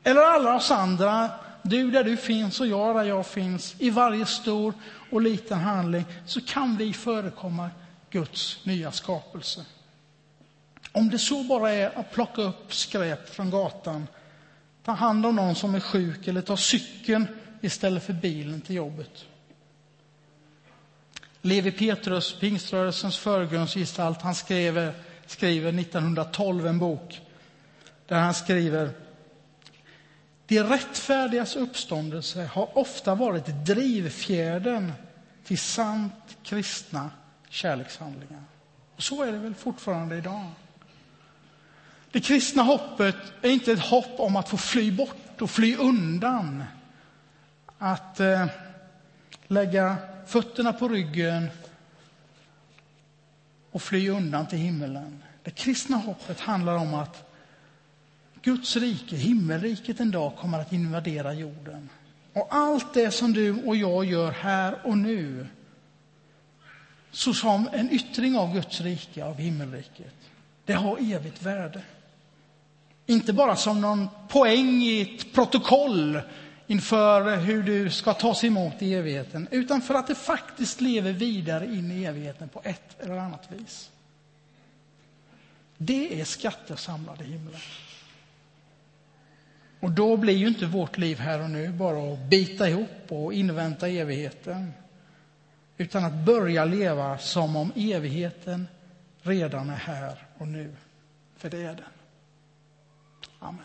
Eller 0.04 0.22
alla 0.22 0.56
oss 0.56 0.72
andra, 0.72 1.30
du 1.62 1.92
där 1.92 2.04
du 2.04 2.18
finns 2.18 2.60
och 2.60 2.68
jag 2.68 2.96
där 2.96 3.04
jag 3.04 3.26
finns, 3.26 3.76
i 3.80 3.90
varje 3.90 4.26
stor 4.26 4.74
och 5.12 5.22
liten 5.22 5.60
handling 5.60 6.06
så 6.26 6.42
kan 6.42 6.78
vi 6.78 6.94
förekomma 6.94 7.70
Guds 8.10 8.66
nya 8.66 8.92
skapelse. 8.92 9.66
Om 10.92 11.10
det 11.10 11.20
så 11.20 11.44
bara 11.44 11.72
är 11.72 12.00
att 12.00 12.12
plocka 12.12 12.42
upp 12.42 12.74
skräp 12.74 13.30
från 13.30 13.50
gatan, 13.50 14.08
ta 14.84 14.92
hand 14.92 15.26
om 15.26 15.36
någon 15.36 15.56
som 15.56 15.76
är 15.76 15.80
sjuk 15.80 16.28
eller 16.28 16.42
ta 16.42 16.58
cykeln 16.58 17.28
istället 17.62 18.04
för 18.04 18.14
bilen 18.14 18.62
till 18.62 18.76
jobbet. 18.76 19.26
Levi 21.42 21.72
Petrus, 21.72 22.40
pingströrelsens 22.40 23.18
förgrundsgestalt, 23.18 24.22
han 24.22 24.36
skriver, 24.36 24.94
skriver 25.26 25.80
1912 25.80 26.68
en 26.68 26.80
bok 26.80 27.22
där 28.08 28.20
han 28.20 28.34
skriver 28.34 28.92
de 30.50 30.64
rättfärdigas 30.64 31.56
uppståndelse 31.56 32.46
har 32.46 32.78
ofta 32.78 33.16
varit 33.16 33.46
drivfjädern 33.66 34.92
till 35.44 35.60
sant 35.60 36.38
kristna 36.44 37.12
kärlekshandlingar. 37.50 38.44
Och 38.96 39.04
så 39.04 39.24
är 39.24 39.32
det 39.32 39.38
väl 39.38 39.56
fortfarande 39.56 40.18
idag. 40.18 40.46
Det 42.12 42.20
kristna 42.20 42.64
hoppet 42.64 43.16
är 43.42 43.50
inte 43.50 43.72
ett 43.72 43.80
hopp 43.80 44.20
om 44.20 44.36
att 44.36 44.50
få 44.50 44.58
fly 44.58 44.92
bort 44.92 45.42
och 45.42 45.50
fly 45.50 45.76
undan. 45.76 46.64
Att 47.78 48.20
eh, 48.20 48.46
lägga 49.48 49.98
fötterna 50.28 50.74
på 50.74 50.88
ryggen 50.88 51.48
och 53.72 53.82
fly 53.82 54.10
undan 54.10 54.48
till 54.48 54.60
himmelen. 54.60 55.24
Det 55.44 55.52
kristna 55.52 55.98
hoppet 55.98 56.40
handlar 56.40 56.76
om 56.76 56.94
att 56.94 57.29
Guds 58.42 58.76
rike, 58.76 59.16
himmelriket 59.16 60.00
en 60.00 60.12
dag 60.12 60.36
kommer 60.36 60.60
att 60.60 60.74
invadera 60.74 61.34
jorden. 61.34 61.90
Och 62.34 62.48
allt 62.50 62.94
det 62.94 63.12
som 63.12 63.34
du 63.34 63.64
och 63.64 63.76
jag 63.76 64.06
gör 64.06 64.32
här 64.32 64.76
och 64.84 64.98
nu, 64.98 65.48
så 67.12 67.34
som 67.34 67.70
en 67.72 67.92
yttring 67.92 68.38
av 68.38 68.54
Guds 68.54 68.82
rike, 68.82 69.26
av 69.26 69.36
himmelriket, 69.36 70.16
det 70.66 70.74
har 70.74 71.14
evigt 71.14 71.42
värde. 71.42 71.82
Inte 73.06 73.34
bara 73.34 73.56
som 73.56 73.82
någon 73.82 74.08
poäng 74.28 74.82
i 74.82 75.02
ett 75.02 75.34
protokoll 75.34 76.22
inför 76.68 77.38
hur 77.38 77.64
du 77.64 77.90
ska 77.90 78.14
tas 78.14 78.44
emot 78.44 78.82
i 78.82 78.94
evigheten, 78.94 79.48
utan 79.52 79.82
för 79.82 79.94
att 79.94 80.08
det 80.08 80.16
faktiskt 80.16 80.82
lever 80.82 81.14
vidare 81.14 81.66
in 81.66 81.92
i 81.92 82.04
evigheten 82.04 82.50
på 82.50 82.62
ett 82.64 83.00
eller 83.00 83.18
annat 83.18 83.52
vis. 83.52 83.90
Det 85.78 86.22
är 86.22 86.26
skatter 86.26 86.76
samlade 86.76 87.24
i 87.24 87.28
himlen. 87.28 87.60
Och 89.80 89.92
då 89.92 90.18
blir 90.18 90.36
ju 90.36 90.48
inte 90.48 90.66
vårt 90.66 90.98
liv 90.98 91.20
här 91.20 91.42
och 91.42 91.50
nu 91.50 91.70
bara 91.70 92.14
att 92.14 92.20
bita 92.20 92.70
ihop 92.70 93.06
och 93.10 93.34
invänta 93.34 93.88
evigheten. 93.88 94.74
Utan 95.78 96.06
att 96.06 96.14
börja 96.14 96.66
leva 96.66 97.18
som 97.18 97.56
om 97.56 97.72
evigheten 97.76 98.68
redan 99.22 99.70
är 99.70 99.76
här 99.76 100.26
och 100.38 100.48
nu. 100.48 100.76
För 101.38 101.50
det 101.50 101.58
är 101.58 101.76
den. 101.76 101.84
Amen. 103.40 103.62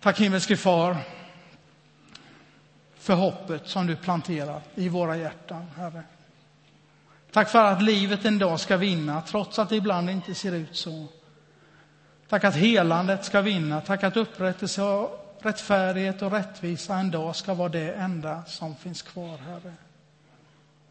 Tack 0.00 0.20
himmelske 0.20 0.56
far 0.56 0.96
för 2.94 3.14
hoppet 3.14 3.66
som 3.66 3.86
du 3.86 3.96
planterat 3.96 4.64
i 4.74 4.88
våra 4.88 5.16
hjärtan, 5.16 5.66
Herre. 5.76 6.02
Tack 7.32 7.48
för 7.48 7.64
att 7.64 7.82
livet 7.82 8.24
en 8.24 8.38
dag 8.38 8.60
ska 8.60 8.76
vinna, 8.76 9.22
trots 9.22 9.58
att 9.58 9.68
det 9.68 9.76
ibland 9.76 10.10
inte 10.10 10.34
ser 10.34 10.52
ut 10.52 10.76
så. 10.76 11.06
Tack 12.28 12.44
att 12.44 12.54
helandet 12.54 13.24
ska 13.24 13.40
vinna, 13.40 13.80
tack 13.80 14.04
att 14.04 14.16
upprättelse 14.16 14.82
och 14.82 15.38
rättfärdighet 15.40 16.22
och 16.22 16.32
rättvisa 16.32 16.94
en 16.94 17.10
dag 17.10 17.36
ska 17.36 17.54
vara 17.54 17.68
det 17.68 17.92
enda 17.92 18.44
som 18.44 18.76
finns 18.76 19.02
kvar, 19.02 19.38
Herre. 19.38 19.72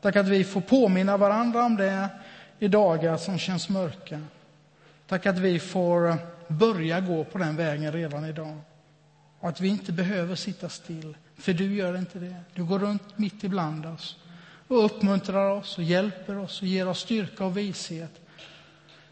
Tack 0.02 0.16
att 0.16 0.28
vi 0.28 0.44
får 0.44 0.62
påminna 0.62 1.18
varandra 1.18 1.66
om 1.66 1.76
det 1.76 2.10
i 2.60 2.68
dagar 2.68 3.18
som 3.18 3.38
känns 3.40 3.70
mörka. 3.70 4.22
Tack 5.08 5.26
att 5.26 5.38
vi 5.38 5.60
får 5.60 6.18
börja 6.48 7.00
gå 7.00 7.24
på 7.24 7.38
den 7.38 7.56
vägen 7.56 7.92
redan 7.92 8.26
idag. 8.26 8.58
Och 9.40 9.50
att 9.50 9.62
vi 9.62 9.68
inte 9.68 9.92
behöver 9.92 10.36
sitta 10.36 10.70
still, 10.70 11.18
för 11.38 11.54
du 11.54 11.76
gör 11.76 11.98
inte 11.98 12.20
det. 12.20 12.36
Du 12.54 12.64
går 12.64 12.80
runt 12.80 13.18
mitt 13.18 13.44
ibland 13.44 13.86
oss 13.86 14.18
och 14.68 14.86
uppmuntrar 14.86 15.52
oss 15.52 15.78
och 15.78 15.84
hjälper 15.84 16.38
oss 16.38 16.62
och 16.62 16.68
ger 16.68 16.88
oss 16.88 17.00
styrka 17.00 17.46
och 17.46 17.58
vishet 17.58 18.22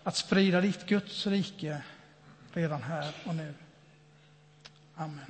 att 0.03 0.15
sprida 0.15 0.61
ditt 0.61 0.85
Guds 0.85 1.27
rike 1.27 1.81
redan 2.55 2.83
här 2.83 3.15
och 3.25 3.35
nu. 3.35 3.53
Amen. 4.95 5.25